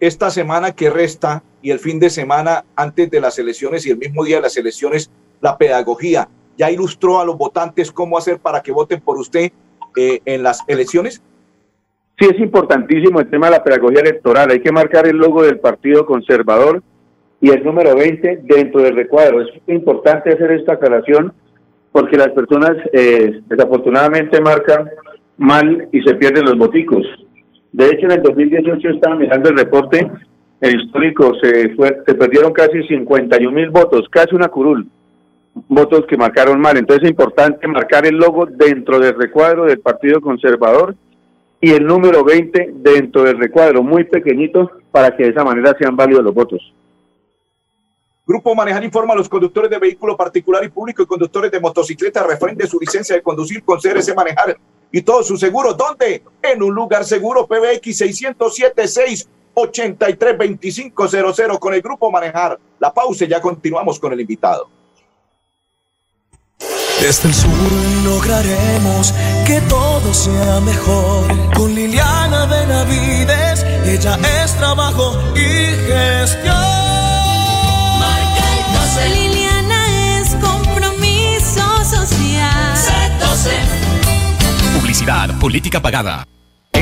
esta 0.00 0.30
semana 0.30 0.72
que 0.72 0.90
resta 0.90 1.42
y 1.62 1.70
el 1.70 1.78
fin 1.78 1.98
de 1.98 2.10
semana 2.10 2.64
antes 2.74 3.10
de 3.10 3.20
las 3.20 3.38
elecciones 3.38 3.86
y 3.86 3.90
el 3.90 3.98
mismo 3.98 4.24
día 4.24 4.36
de 4.36 4.42
las 4.42 4.56
elecciones, 4.56 5.10
la 5.40 5.56
pedagogía. 5.56 6.28
¿Ya 6.58 6.70
ilustró 6.70 7.20
a 7.20 7.24
los 7.24 7.36
votantes 7.36 7.92
cómo 7.92 8.16
hacer 8.16 8.38
para 8.38 8.62
que 8.62 8.72
voten 8.72 9.00
por 9.00 9.18
usted 9.18 9.52
eh, 9.96 10.20
en 10.24 10.42
las 10.42 10.64
elecciones? 10.68 11.22
Sí, 12.18 12.26
es 12.32 12.40
importantísimo 12.40 13.20
el 13.20 13.28
tema 13.28 13.46
de 13.46 13.58
la 13.58 13.64
pedagogía 13.64 14.00
electoral. 14.00 14.50
Hay 14.50 14.60
que 14.60 14.72
marcar 14.72 15.06
el 15.06 15.18
logo 15.18 15.42
del 15.42 15.58
Partido 15.58 16.06
Conservador 16.06 16.82
y 17.42 17.50
el 17.50 17.62
número 17.62 17.94
20 17.94 18.40
dentro 18.44 18.80
del 18.80 18.96
recuadro. 18.96 19.42
Es 19.42 19.50
importante 19.66 20.32
hacer 20.32 20.52
esta 20.52 20.74
aclaración 20.74 21.34
porque 21.92 22.16
las 22.16 22.30
personas 22.30 22.72
eh, 22.92 23.40
desafortunadamente 23.46 24.40
marcan 24.40 24.88
mal 25.36 25.88
y 25.92 26.00
se 26.02 26.14
pierden 26.14 26.46
los 26.46 26.56
boticos. 26.56 27.06
De 27.72 27.86
hecho, 27.86 28.06
en 28.06 28.12
el 28.12 28.22
2018 28.22 28.88
estaba 28.88 29.16
mirando 29.16 29.50
el 29.50 29.58
reporte 29.58 30.10
el 30.62 30.80
histórico, 30.80 31.34
se, 31.42 31.74
fue, 31.74 31.98
se 32.06 32.14
perdieron 32.14 32.54
casi 32.54 32.82
51 32.84 33.52
mil 33.52 33.68
votos, 33.68 34.08
casi 34.10 34.34
una 34.34 34.48
curul, 34.48 34.86
votos 35.68 36.06
que 36.06 36.16
marcaron 36.16 36.58
mal. 36.60 36.78
Entonces 36.78 37.04
es 37.04 37.10
importante 37.10 37.68
marcar 37.68 38.06
el 38.06 38.16
logo 38.16 38.46
dentro 38.46 38.98
del 38.98 39.14
recuadro 39.16 39.66
del 39.66 39.80
Partido 39.80 40.22
Conservador 40.22 40.94
y 41.60 41.72
el 41.72 41.86
número 41.86 42.24
20 42.24 42.74
dentro 42.76 43.22
del 43.22 43.38
recuadro, 43.38 43.82
muy 43.82 44.04
pequeñito, 44.04 44.70
para 44.90 45.16
que 45.16 45.24
de 45.24 45.30
esa 45.30 45.44
manera 45.44 45.74
sean 45.78 45.96
válidos 45.96 46.24
los 46.24 46.34
votos. 46.34 46.72
Grupo 48.26 48.54
Manejar 48.54 48.82
informa 48.82 49.14
a 49.14 49.16
los 49.16 49.28
conductores 49.28 49.70
de 49.70 49.78
vehículo 49.78 50.16
particular 50.16 50.64
y 50.64 50.68
público 50.68 51.02
y 51.02 51.06
conductores 51.06 51.50
de 51.50 51.60
motocicleta 51.60 52.26
referente 52.26 52.66
su 52.66 52.80
licencia 52.80 53.14
de 53.14 53.22
conducir 53.22 53.62
con 53.62 53.78
CRC 53.78 54.14
Manejar 54.16 54.56
y 54.90 55.02
todos 55.02 55.28
sus 55.28 55.38
seguros. 55.38 55.76
¿Dónde? 55.76 56.22
En 56.42 56.62
un 56.62 56.74
lugar 56.74 57.04
seguro, 57.04 57.46
PBX 57.46 57.96
676 57.96 59.28
832500 59.54 61.58
con 61.58 61.74
el 61.74 61.80
Grupo 61.80 62.10
Manejar. 62.10 62.58
La 62.80 62.92
pausa 62.92 63.24
y 63.24 63.28
ya 63.28 63.40
continuamos 63.40 64.00
con 64.00 64.12
el 64.12 64.20
invitado. 64.20 64.68
Desde 67.06 67.28
el 67.28 67.34
sur 67.34 67.72
lograremos 68.02 69.14
que 69.46 69.60
todo 69.68 70.12
sea 70.12 70.58
mejor. 70.58 71.52
Con 71.54 71.72
Liliana 71.72 72.46
Benavides, 72.46 73.64
ella 73.84 74.18
es 74.42 74.52
trabajo 74.56 75.16
y 75.36 75.66
gestión. 75.86 76.56
Marca 78.00 78.44
el 78.56 78.74
12. 78.74 79.08
Liliana 79.20 80.18
es 80.18 80.34
compromiso 80.34 81.84
social. 81.84 82.74
Publicidad, 84.74 85.38
política 85.38 85.80
pagada. 85.80 86.26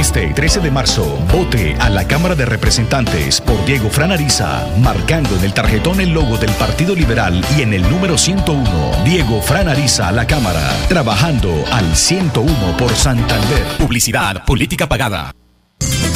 Este 0.05 0.35
13 0.35 0.61
de 0.61 0.71
marzo, 0.71 1.19
vote 1.33 1.77
a 1.81 1.89
la 1.89 2.07
Cámara 2.07 2.35
de 2.35 2.45
Representantes 2.45 3.41
por 3.41 3.65
Diego 3.65 3.89
Fran 3.89 4.13
Ariza, 4.13 4.69
marcando 4.79 5.35
en 5.35 5.45
el 5.45 5.55
tarjetón 5.55 5.99
el 5.99 6.11
logo 6.11 6.37
del 6.37 6.51
Partido 6.51 6.95
Liberal 6.95 7.43
y 7.57 7.63
en 7.63 7.73
el 7.73 7.81
número 7.89 8.19
101, 8.19 9.03
Diego 9.03 9.41
Fran 9.41 9.67
Ariza 9.67 10.09
a 10.09 10.13
la 10.13 10.27
Cámara, 10.27 10.61
trabajando 10.91 11.51
al 11.73 11.97
101 11.97 12.77
por 12.77 12.95
Santander. 12.95 13.65
Publicidad, 13.79 14.45
política 14.45 14.87
pagada. 14.87 15.33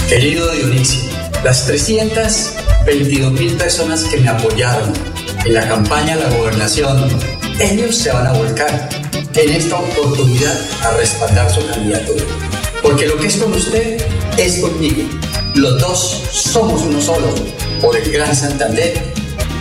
Querido 0.07 0.53
Dionisio, 0.53 1.11
las 1.42 1.64
322 1.64 3.33
mil 3.33 3.55
personas 3.55 4.05
que 4.05 4.18
me 4.18 4.29
apoyaron 4.29 4.92
en 5.46 5.55
la 5.55 5.66
campaña 5.66 6.14
de 6.14 6.24
la 6.24 6.37
gobernación, 6.37 7.09
ellos 7.59 7.96
se 7.96 8.12
van 8.12 8.27
a 8.27 8.33
volcar 8.33 8.90
en 9.35 9.51
esta 9.51 9.77
oportunidad 9.77 10.61
a 10.85 10.90
respaldar 10.98 11.51
su 11.51 11.66
candidatura. 11.66 12.47
Porque 12.88 13.07
lo 13.07 13.18
que 13.18 13.27
es 13.27 13.37
con 13.37 13.53
usted 13.53 14.03
es 14.38 14.61
conmigo. 14.61 15.03
Los 15.55 15.79
dos 15.79 16.24
somos 16.33 16.81
uno 16.81 16.98
solo, 17.03 17.35
por 17.83 17.94
el 17.94 18.11
Gran 18.11 18.35
Santander 18.35 19.12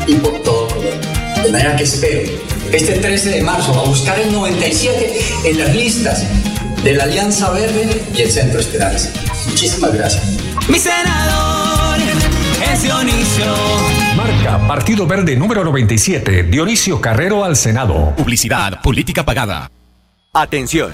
y 0.07 0.15
por 0.15 0.41
todo 0.43 0.69
Colombia. 0.69 0.97
De 1.43 1.51
manera 1.51 1.75
que 1.75 1.83
espero 1.83 2.31
este 2.71 2.93
13 2.93 3.31
de 3.31 3.41
marzo 3.41 3.77
a 3.77 3.83
buscar 3.83 4.17
el 4.17 4.31
97 4.31 5.19
en 5.43 5.59
las 5.59 5.75
listas 5.75 6.23
de 6.85 6.93
la 6.93 7.03
Alianza 7.03 7.49
Verde 7.49 8.01
y 8.15 8.21
el 8.21 8.31
Centro 8.31 8.61
Esperanza. 8.61 9.09
Muchísimas 9.45 9.93
gracias. 9.93 10.23
Mi 10.69 10.79
senador 10.79 11.97
es 12.71 12.81
Dionisio. 12.81 13.53
Marca 14.15 14.65
Partido 14.69 15.05
Verde 15.05 15.35
número 15.35 15.65
97, 15.65 16.43
Dionisio 16.43 17.01
Carrero 17.01 17.43
al 17.43 17.57
Senado. 17.57 18.13
Publicidad, 18.15 18.81
política 18.81 19.25
pagada. 19.25 19.69
Atención, 20.31 20.93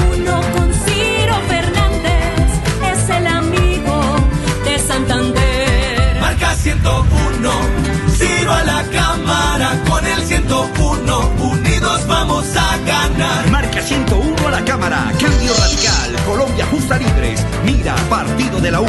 A 8.51 8.63
la 8.63 8.83
cámara 8.91 9.81
con 9.89 10.05
el 10.05 10.21
101. 10.23 11.19
Unidos 11.39 12.07
vamos 12.07 12.45
a 12.55 12.77
ganar. 12.85 13.49
Marca 13.49 13.81
101 13.81 14.47
a 14.47 14.51
la 14.51 14.65
Cámara. 14.65 15.11
Cambio 15.19 15.53
radical. 15.57 16.15
Colombia 16.25 16.65
justa 16.67 16.97
libres. 16.97 17.45
Mira, 17.63 17.95
partido 18.09 18.59
de 18.59 18.71
la 18.71 18.81
U. 18.81 18.87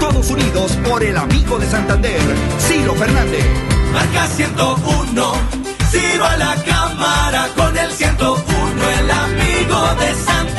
Todos 0.00 0.30
unidos 0.30 0.72
por 0.88 1.02
el 1.02 1.16
amigo 1.16 1.58
de 1.58 1.66
Santander, 1.66 2.20
Ciro 2.58 2.94
Fernández. 2.94 3.46
Marca 3.92 4.26
101, 4.26 5.32
Ciro 5.90 6.24
a 6.26 6.36
la 6.36 6.54
cámara 6.64 7.48
con 7.56 7.76
el 7.76 7.90
101, 7.90 8.44
el 8.98 9.10
amigo 9.10 9.94
de 10.00 10.14
Santander. 10.14 10.53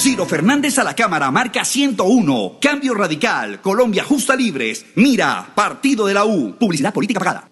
Ciro 0.00 0.24
Fernández 0.24 0.78
a 0.78 0.84
la 0.84 0.96
Cámara, 0.96 1.30
marca 1.30 1.62
101. 1.62 2.56
Cambio 2.58 2.94
radical. 2.94 3.60
Colombia 3.60 4.02
justa 4.02 4.34
libres. 4.34 4.86
Mira, 4.94 5.52
partido 5.54 6.06
de 6.06 6.14
la 6.14 6.24
U. 6.24 6.56
Publicidad 6.58 6.94
política 6.94 7.20
pagada. 7.20 7.50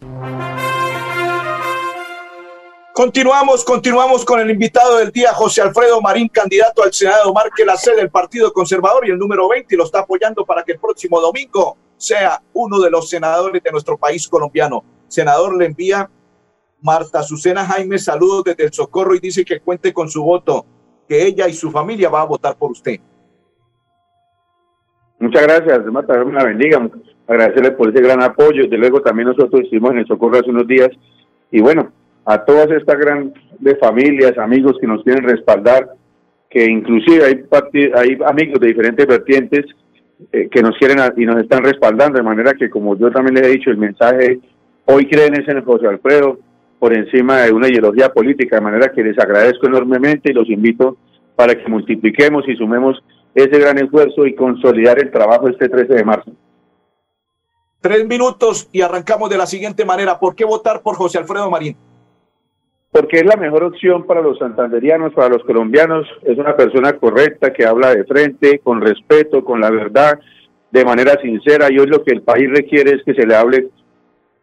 Continuamos, 2.95 3.63
continuamos 3.67 4.25
con 4.25 4.41
el 4.41 4.51
invitado 4.51 4.97
del 4.97 5.13
día, 5.13 5.35
José 5.35 5.61
Alfredo 5.61 6.01
Marín, 6.01 6.31
candidato 6.31 6.83
al 6.83 6.95
Senado. 6.95 7.35
Marque 7.35 7.67
la 7.67 7.77
sede 7.77 7.97
del 7.97 8.11
Partido 8.11 8.51
Conservador 8.51 9.07
y 9.07 9.11
el 9.11 9.19
número 9.19 9.47
20 9.47 9.75
y 9.75 9.77
lo 9.77 9.85
está 9.85 9.99
apoyando 9.99 10.47
para 10.47 10.65
que 10.65 10.73
el 10.73 10.79
próximo 10.79 11.21
domingo 11.21 11.77
sea 11.99 12.43
uno 12.55 12.81
de 12.81 12.91
los 12.91 13.11
senadores 13.11 13.63
de 13.63 13.71
nuestro 13.71 13.99
país 13.99 14.27
colombiano. 14.27 14.83
Senador, 15.07 15.55
le 15.55 15.67
envía 15.67 16.11
Marta 16.81 17.19
Azucena 17.19 17.67
Jaime 17.67 17.99
saludos 17.99 18.45
desde 18.45 18.65
el 18.65 18.73
Socorro 18.73 19.15
y 19.15 19.21
dice 19.21 19.45
que 19.45 19.61
cuente 19.61 19.93
con 19.93 20.09
su 20.09 20.23
voto, 20.23 20.65
que 21.09 21.27
ella 21.27 21.49
y 21.49 21.55
su 21.55 21.71
familia 21.71 22.11
va 22.11 22.23
a 22.23 22.27
votar 22.27 22.57
por 22.57 22.73
usted. 22.73 23.01
Muchas 25.19 25.43
gracias, 25.43 25.85
Marta, 25.87 26.23
la 26.23 26.45
bendiga. 26.45 26.89
Agradecerle 27.27 27.73
por 27.73 27.89
ese 27.89 28.03
gran 28.03 28.23
apoyo. 28.23 28.63
Desde 28.63 28.79
luego 28.79 29.01
también 29.01 29.29
nosotros 29.29 29.63
estuvimos 29.63 29.93
en 29.93 29.99
el 29.99 30.07
Socorro 30.07 30.39
hace 30.39 30.51
unos 30.51 30.67
días. 30.67 30.91
Y 31.51 31.61
bueno, 31.61 31.91
a 32.25 32.45
todas 32.45 32.71
estas 32.71 32.99
grandes 32.99 33.79
familias, 33.81 34.37
amigos 34.39 34.77
que 34.81 34.87
nos 34.87 35.03
quieren 35.03 35.25
respaldar, 35.25 35.89
que 36.51 36.65
inclusive 36.65 37.25
hay, 37.25 37.45
hay 37.95 38.19
amigos 38.25 38.61
de 38.61 38.69
diferentes 38.69 39.07
vertientes 39.07 39.67
eh, 40.33 40.49
que 40.51 40.63
nos 40.63 40.77
quieren 40.79 40.99
y 41.17 41.27
nos 41.27 41.41
están 41.41 41.65
respaldando, 41.65 42.19
de 42.19 42.25
manera 42.25 42.55
que 42.55 42.71
como 42.71 42.97
yo 42.97 43.11
también 43.11 43.37
les 43.37 43.47
he 43.47 43.51
dicho, 43.53 43.71
el 43.71 43.77
mensaje 43.77 44.41
hoy 44.85 45.07
creen 45.09 45.41
es 45.41 45.49
en 45.49 45.65
José 45.65 45.87
Alfredo 45.87 46.39
por 46.79 46.97
encima 46.97 47.43
de 47.43 47.53
una 47.53 47.69
ideología 47.69 48.11
política, 48.11 48.57
de 48.57 48.63
manera 48.63 48.93
que 48.93 49.03
les 49.03 49.19
agradezco 49.19 49.67
enormemente 49.67 50.31
y 50.31 50.35
los 50.35 50.49
invito 50.49 50.97
para 51.37 51.55
que 51.55 51.69
multipliquemos 51.69 52.49
y 52.49 52.57
sumemos 52.57 53.03
ese 53.35 53.59
gran 53.59 53.79
esfuerzo 53.79 54.27
y 54.27 54.35
consolidar 54.35 54.99
el 54.99 55.11
trabajo 55.11 55.49
este 55.49 55.69
13 55.69 55.95
de 55.95 56.05
marzo. 56.05 56.33
Tres 57.81 58.07
minutos 58.07 58.69
y 58.73 58.81
arrancamos 58.81 59.31
de 59.31 59.39
la 59.39 59.47
siguiente 59.47 59.85
manera. 59.85 60.19
¿Por 60.19 60.35
qué 60.35 60.45
votar 60.45 60.83
por 60.83 60.97
José 60.97 61.19
Alfredo 61.19 61.51
Marín? 61.51 61.77
porque 62.91 63.19
es 63.19 63.27
la 63.27 63.37
mejor 63.37 63.65
opción 63.65 64.05
para 64.07 64.23
los 64.23 64.39
santanderianos, 64.39 65.13
para 65.13 65.29
los 65.29 65.45
colombianos. 65.45 66.07
Es 66.23 66.39
una 66.39 66.57
persona 66.57 66.95
correcta 66.95 67.53
que 67.53 67.67
habla 67.67 67.95
de 67.95 68.05
frente, 68.05 68.61
con 68.61 68.81
respeto, 68.81 69.45
con 69.45 69.61
la 69.61 69.71
verdad, 69.71 70.19
de 70.71 70.85
manera 70.85 71.21
sincera. 71.21 71.69
Y 71.71 71.79
hoy 71.79 71.87
lo 71.87 72.03
que 72.03 72.15
el 72.15 72.23
país 72.23 72.49
requiere 72.51 72.97
es 72.97 73.03
que 73.05 73.15
se 73.15 73.27
le 73.27 73.37
hable 73.37 73.69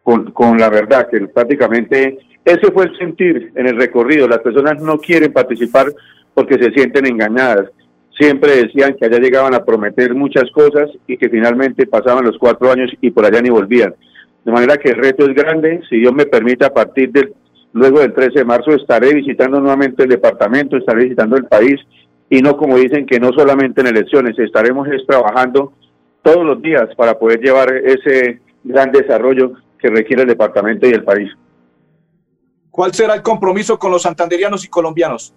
con, 0.06 0.30
con 0.30 0.56
la 0.56 0.70
verdad, 0.70 1.08
que 1.10 1.18
prácticamente 1.26 2.16
ese 2.44 2.70
fue 2.70 2.84
el 2.84 2.96
sentir 2.96 3.50
en 3.56 3.66
el 3.66 3.76
recorrido. 3.76 4.28
Las 4.28 4.38
personas 4.38 4.80
no 4.80 4.98
quieren 4.98 5.32
participar 5.32 5.86
porque 6.32 6.62
se 6.62 6.70
sienten 6.70 7.06
engañadas. 7.06 7.70
Siempre 8.16 8.54
decían 8.54 8.94
que 8.94 9.06
allá 9.06 9.18
llegaban 9.18 9.54
a 9.54 9.64
prometer 9.64 10.14
muchas 10.14 10.48
cosas 10.52 10.90
y 11.08 11.16
que 11.16 11.28
finalmente 11.28 11.88
pasaban 11.88 12.24
los 12.24 12.38
cuatro 12.38 12.70
años 12.70 12.88
y 13.00 13.10
por 13.10 13.26
allá 13.26 13.42
ni 13.42 13.50
volvían. 13.50 13.96
De 14.44 14.52
manera 14.52 14.76
que 14.76 14.90
el 14.90 14.96
reto 14.96 15.28
es 15.28 15.34
grande. 15.34 15.80
Si 15.90 15.96
Dios 15.96 16.14
me 16.14 16.26
permite, 16.26 16.64
a 16.64 16.72
partir 16.72 17.10
del 17.10 17.34
Luego 17.72 18.00
del 18.00 18.14
13 18.14 18.38
de 18.38 18.44
marzo 18.46 18.70
estaré 18.70 19.12
visitando 19.12 19.60
nuevamente 19.60 20.04
el 20.04 20.08
departamento, 20.08 20.78
estaré 20.78 21.04
visitando 21.04 21.36
el 21.36 21.44
país 21.44 21.78
y 22.30 22.40
no 22.40 22.56
como 22.56 22.78
dicen 22.78 23.04
que 23.04 23.20
no 23.20 23.32
solamente 23.36 23.82
en 23.82 23.88
elecciones, 23.88 24.38
estaremos 24.38 24.88
es 24.88 25.04
trabajando 25.06 25.74
todos 26.22 26.42
los 26.46 26.62
días 26.62 26.88
para 26.96 27.18
poder 27.18 27.40
llevar 27.40 27.74
ese 27.74 28.40
gran 28.64 28.92
desarrollo 28.92 29.52
que 29.78 29.88
requiere 29.88 30.22
el 30.22 30.28
departamento 30.28 30.86
y 30.86 30.92
el 30.92 31.04
país. 31.04 31.30
¿Cuál 32.70 32.92
será 32.92 33.14
el 33.14 33.22
compromiso 33.22 33.78
con 33.78 33.90
los 33.90 34.02
santanderianos 34.02 34.64
y 34.64 34.68
colombianos? 34.68 35.34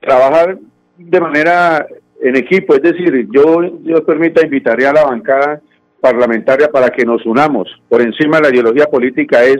Trabajar 0.00 0.58
de 0.96 1.20
manera 1.20 1.86
en 2.20 2.36
equipo, 2.36 2.74
es 2.74 2.82
decir, 2.82 3.26
yo, 3.32 3.62
Dios 3.80 4.02
permita, 4.02 4.44
invitaré 4.44 4.86
a 4.86 4.92
la 4.92 5.04
bancada 5.04 5.62
parlamentaria 6.00 6.68
para 6.68 6.90
que 6.90 7.04
nos 7.04 7.24
unamos. 7.24 7.68
Por 7.88 8.02
encima 8.02 8.36
de 8.36 8.42
la 8.42 8.48
ideología 8.50 8.86
política 8.86 9.42
es 9.44 9.58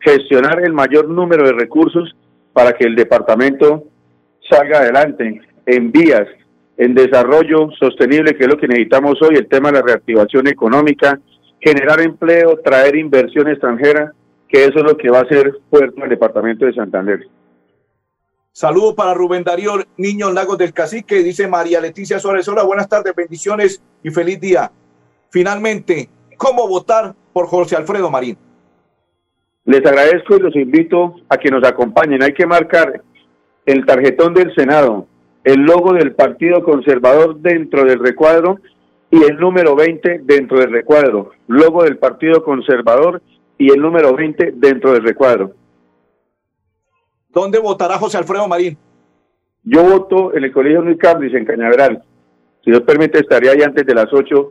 gestionar 0.00 0.60
el 0.60 0.72
mayor 0.72 1.08
número 1.08 1.44
de 1.44 1.52
recursos 1.52 2.14
para 2.52 2.72
que 2.72 2.84
el 2.84 2.94
departamento 2.94 3.84
salga 4.50 4.80
adelante 4.80 5.40
en 5.66 5.92
vías, 5.92 6.26
en 6.76 6.94
desarrollo 6.94 7.70
sostenible, 7.78 8.34
que 8.34 8.44
es 8.44 8.50
lo 8.50 8.58
que 8.58 8.68
necesitamos 8.68 9.20
hoy, 9.22 9.36
el 9.36 9.48
tema 9.48 9.70
de 9.70 9.78
la 9.78 9.86
reactivación 9.86 10.48
económica, 10.48 11.18
generar 11.62 12.00
empleo, 12.00 12.58
traer 12.58 12.96
inversión 12.96 13.48
extranjera, 13.48 14.12
que 14.48 14.64
eso 14.64 14.78
es 14.78 14.84
lo 14.84 14.96
que 14.96 15.08
va 15.08 15.20
a 15.20 15.22
hacer 15.22 15.52
fuerte 15.70 16.02
el 16.02 16.10
departamento 16.10 16.66
de 16.66 16.74
Santander. 16.74 17.20
Saludo 18.50 18.94
para 18.94 19.14
Rubén 19.14 19.44
Darío 19.44 19.74
Niño 19.96 20.30
Lagos 20.30 20.58
del 20.58 20.74
Cacique, 20.74 21.22
dice 21.22 21.48
María 21.48 21.80
Leticia 21.80 22.18
Suárez. 22.18 22.46
Hola, 22.48 22.64
buenas 22.64 22.88
tardes, 22.88 23.14
bendiciones 23.14 23.82
y 24.02 24.10
feliz 24.10 24.40
día. 24.40 24.70
Finalmente, 25.30 26.10
¿cómo 26.36 26.68
votar 26.68 27.14
por 27.32 27.46
José 27.46 27.76
Alfredo 27.76 28.10
Marín? 28.10 28.36
Les 29.64 29.86
agradezco 29.86 30.36
y 30.36 30.40
los 30.40 30.56
invito 30.56 31.14
a 31.28 31.38
que 31.38 31.50
nos 31.50 31.64
acompañen. 31.64 32.22
Hay 32.22 32.34
que 32.34 32.44
marcar 32.44 33.00
el 33.64 33.86
tarjetón 33.86 34.34
del 34.34 34.52
Senado, 34.54 35.06
el 35.44 35.60
logo 35.60 35.94
del 35.94 36.14
Partido 36.14 36.62
Conservador 36.62 37.40
dentro 37.40 37.84
del 37.84 38.00
recuadro 38.00 38.58
y 39.12 39.22
el 39.24 39.36
número 39.36 39.76
20 39.76 40.22
dentro 40.24 40.58
del 40.58 40.72
recuadro. 40.72 41.32
Logo 41.46 41.84
del 41.84 41.98
Partido 41.98 42.42
Conservador 42.42 43.22
y 43.58 43.70
el 43.70 43.80
número 43.80 44.16
20 44.16 44.54
dentro 44.56 44.92
del 44.92 45.04
recuadro. 45.04 45.52
¿Dónde 47.28 47.58
votará 47.58 47.98
José 47.98 48.16
Alfredo 48.16 48.48
Marín? 48.48 48.76
Yo 49.64 49.84
voto 49.84 50.34
en 50.34 50.44
el 50.44 50.52
Colegio 50.52 50.80
Luis 50.80 50.96
Cambridge 50.98 51.34
en 51.34 51.44
Cañaveral. 51.44 52.02
Si 52.64 52.70
Dios 52.70 52.82
permite, 52.84 53.18
estaría 53.18 53.52
ahí 53.52 53.62
antes 53.62 53.84
de 53.84 53.94
las 53.94 54.10
8 54.10 54.50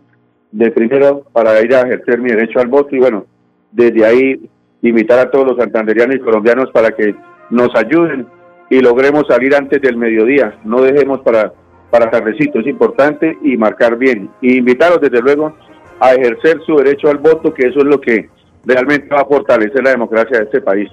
de 0.52 0.72
primero 0.72 1.24
para 1.34 1.60
ir 1.62 1.74
a 1.74 1.82
ejercer 1.82 2.20
mi 2.20 2.30
derecho 2.30 2.60
al 2.60 2.68
voto 2.68 2.96
y 2.96 3.00
bueno, 3.00 3.26
desde 3.72 4.06
ahí 4.06 4.50
invitar 4.84 5.18
a 5.18 5.32
todos 5.32 5.48
los 5.48 5.58
santanderianos 5.58 6.18
y 6.18 6.20
colombianos 6.20 6.70
para 6.72 6.92
que 6.92 7.16
nos 7.50 7.76
ayuden 7.76 8.28
y 8.70 8.80
logremos 8.80 9.26
salir 9.28 9.56
antes 9.56 9.82
del 9.82 9.98
mediodía. 9.98 10.60
No 10.64 10.82
dejemos 10.82 11.22
para, 11.22 11.52
para 11.92 12.10
tardecito, 12.10 12.60
es 12.60 12.68
importante 12.68 13.38
y 13.44 13.58
marcar 13.58 13.98
bien. 13.98 14.30
Y 14.42 14.58
invitarlos 14.58 15.02
desde 15.02 15.22
luego 15.22 15.54
a 16.00 16.14
ejercer 16.14 16.60
su 16.66 16.78
derecho 16.78 17.10
al 17.10 17.18
voto, 17.18 17.54
que 17.54 17.68
eso 17.68 17.80
es 17.80 17.86
lo 17.86 18.02
que 18.02 18.30
realmente 18.66 19.14
va 19.14 19.22
a 19.22 19.26
fortalecer 19.26 19.84
la 19.84 19.92
democracia 19.92 20.40
de 20.40 20.46
este 20.46 20.62
país. 20.62 20.90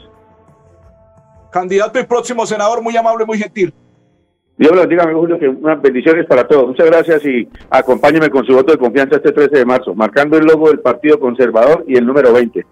Candidato 1.51 1.99
y 1.99 2.05
próximo 2.05 2.45
senador, 2.45 2.83
muy 2.83 2.97
amable, 2.97 3.25
muy 3.25 3.39
gentil. 3.39 3.73
Dios 4.59 4.75
los 4.75 4.89
diga, 4.89 5.05
amigo 5.05 5.21
Julio, 5.21 5.39
que 5.39 5.49
unas 5.49 5.81
bendiciones 5.81 6.27
para 6.27 6.47
todos. 6.47 6.67
Muchas 6.67 6.87
gracias 6.87 7.25
y 7.25 7.49
acompáñeme 7.71 8.29
con 8.29 8.45
su 8.45 8.53
voto 8.53 8.73
de 8.73 8.79
confianza 8.79 9.17
este 9.17 9.31
13 9.31 9.59
de 9.59 9.65
marzo, 9.65 9.95
marcando 9.95 10.37
el 10.37 10.45
logo 10.45 10.69
del 10.69 10.81
Partido 10.81 11.21
Conservador 11.21 11.85
y 11.87 11.97
el 11.97 12.05
número 12.05 12.33
20. 12.33 12.67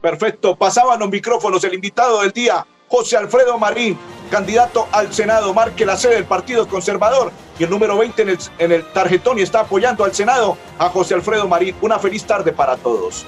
Perfecto, 0.00 0.56
pasaban 0.56 0.98
los 0.98 1.08
micrófonos 1.08 1.62
el 1.62 1.74
invitado 1.74 2.22
del 2.22 2.32
día, 2.32 2.66
José 2.90 3.16
Alfredo 3.16 3.56
Marín, 3.56 3.96
candidato 4.32 4.88
al 4.90 5.14
Senado, 5.14 5.54
marque 5.54 5.86
la 5.86 5.96
sede 5.96 6.14
del 6.14 6.24
Partido 6.24 6.66
Conservador 6.66 7.30
y 7.56 7.62
el 7.62 7.70
número 7.70 7.96
20 7.96 8.22
en 8.22 8.28
el, 8.30 8.38
en 8.58 8.72
el 8.72 8.84
tarjetón 8.92 9.38
y 9.38 9.42
está 9.42 9.60
apoyando 9.60 10.02
al 10.02 10.12
Senado 10.12 10.58
a 10.76 10.88
José 10.88 11.14
Alfredo 11.14 11.46
Marín. 11.46 11.76
Una 11.82 12.00
feliz 12.00 12.24
tarde 12.24 12.50
para 12.50 12.76
todos. 12.76 13.24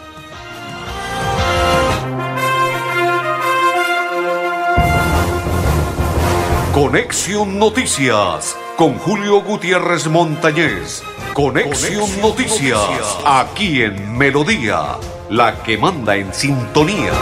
Conexión 6.75 7.61
Noticias 7.61 8.57
con 8.77 8.99
Julio 8.99 9.43
Gutiérrez 9.43 10.09
Montañez. 10.09 11.05
Conexión 11.35 12.21
Noticias 12.21 12.81
aquí 13.25 13.83
en 13.83 14.19
Melodía, 14.19 14.97
la 15.31 15.63
que 15.63 15.79
manda 15.79 16.17
en 16.17 16.35
sintonía. 16.35 17.13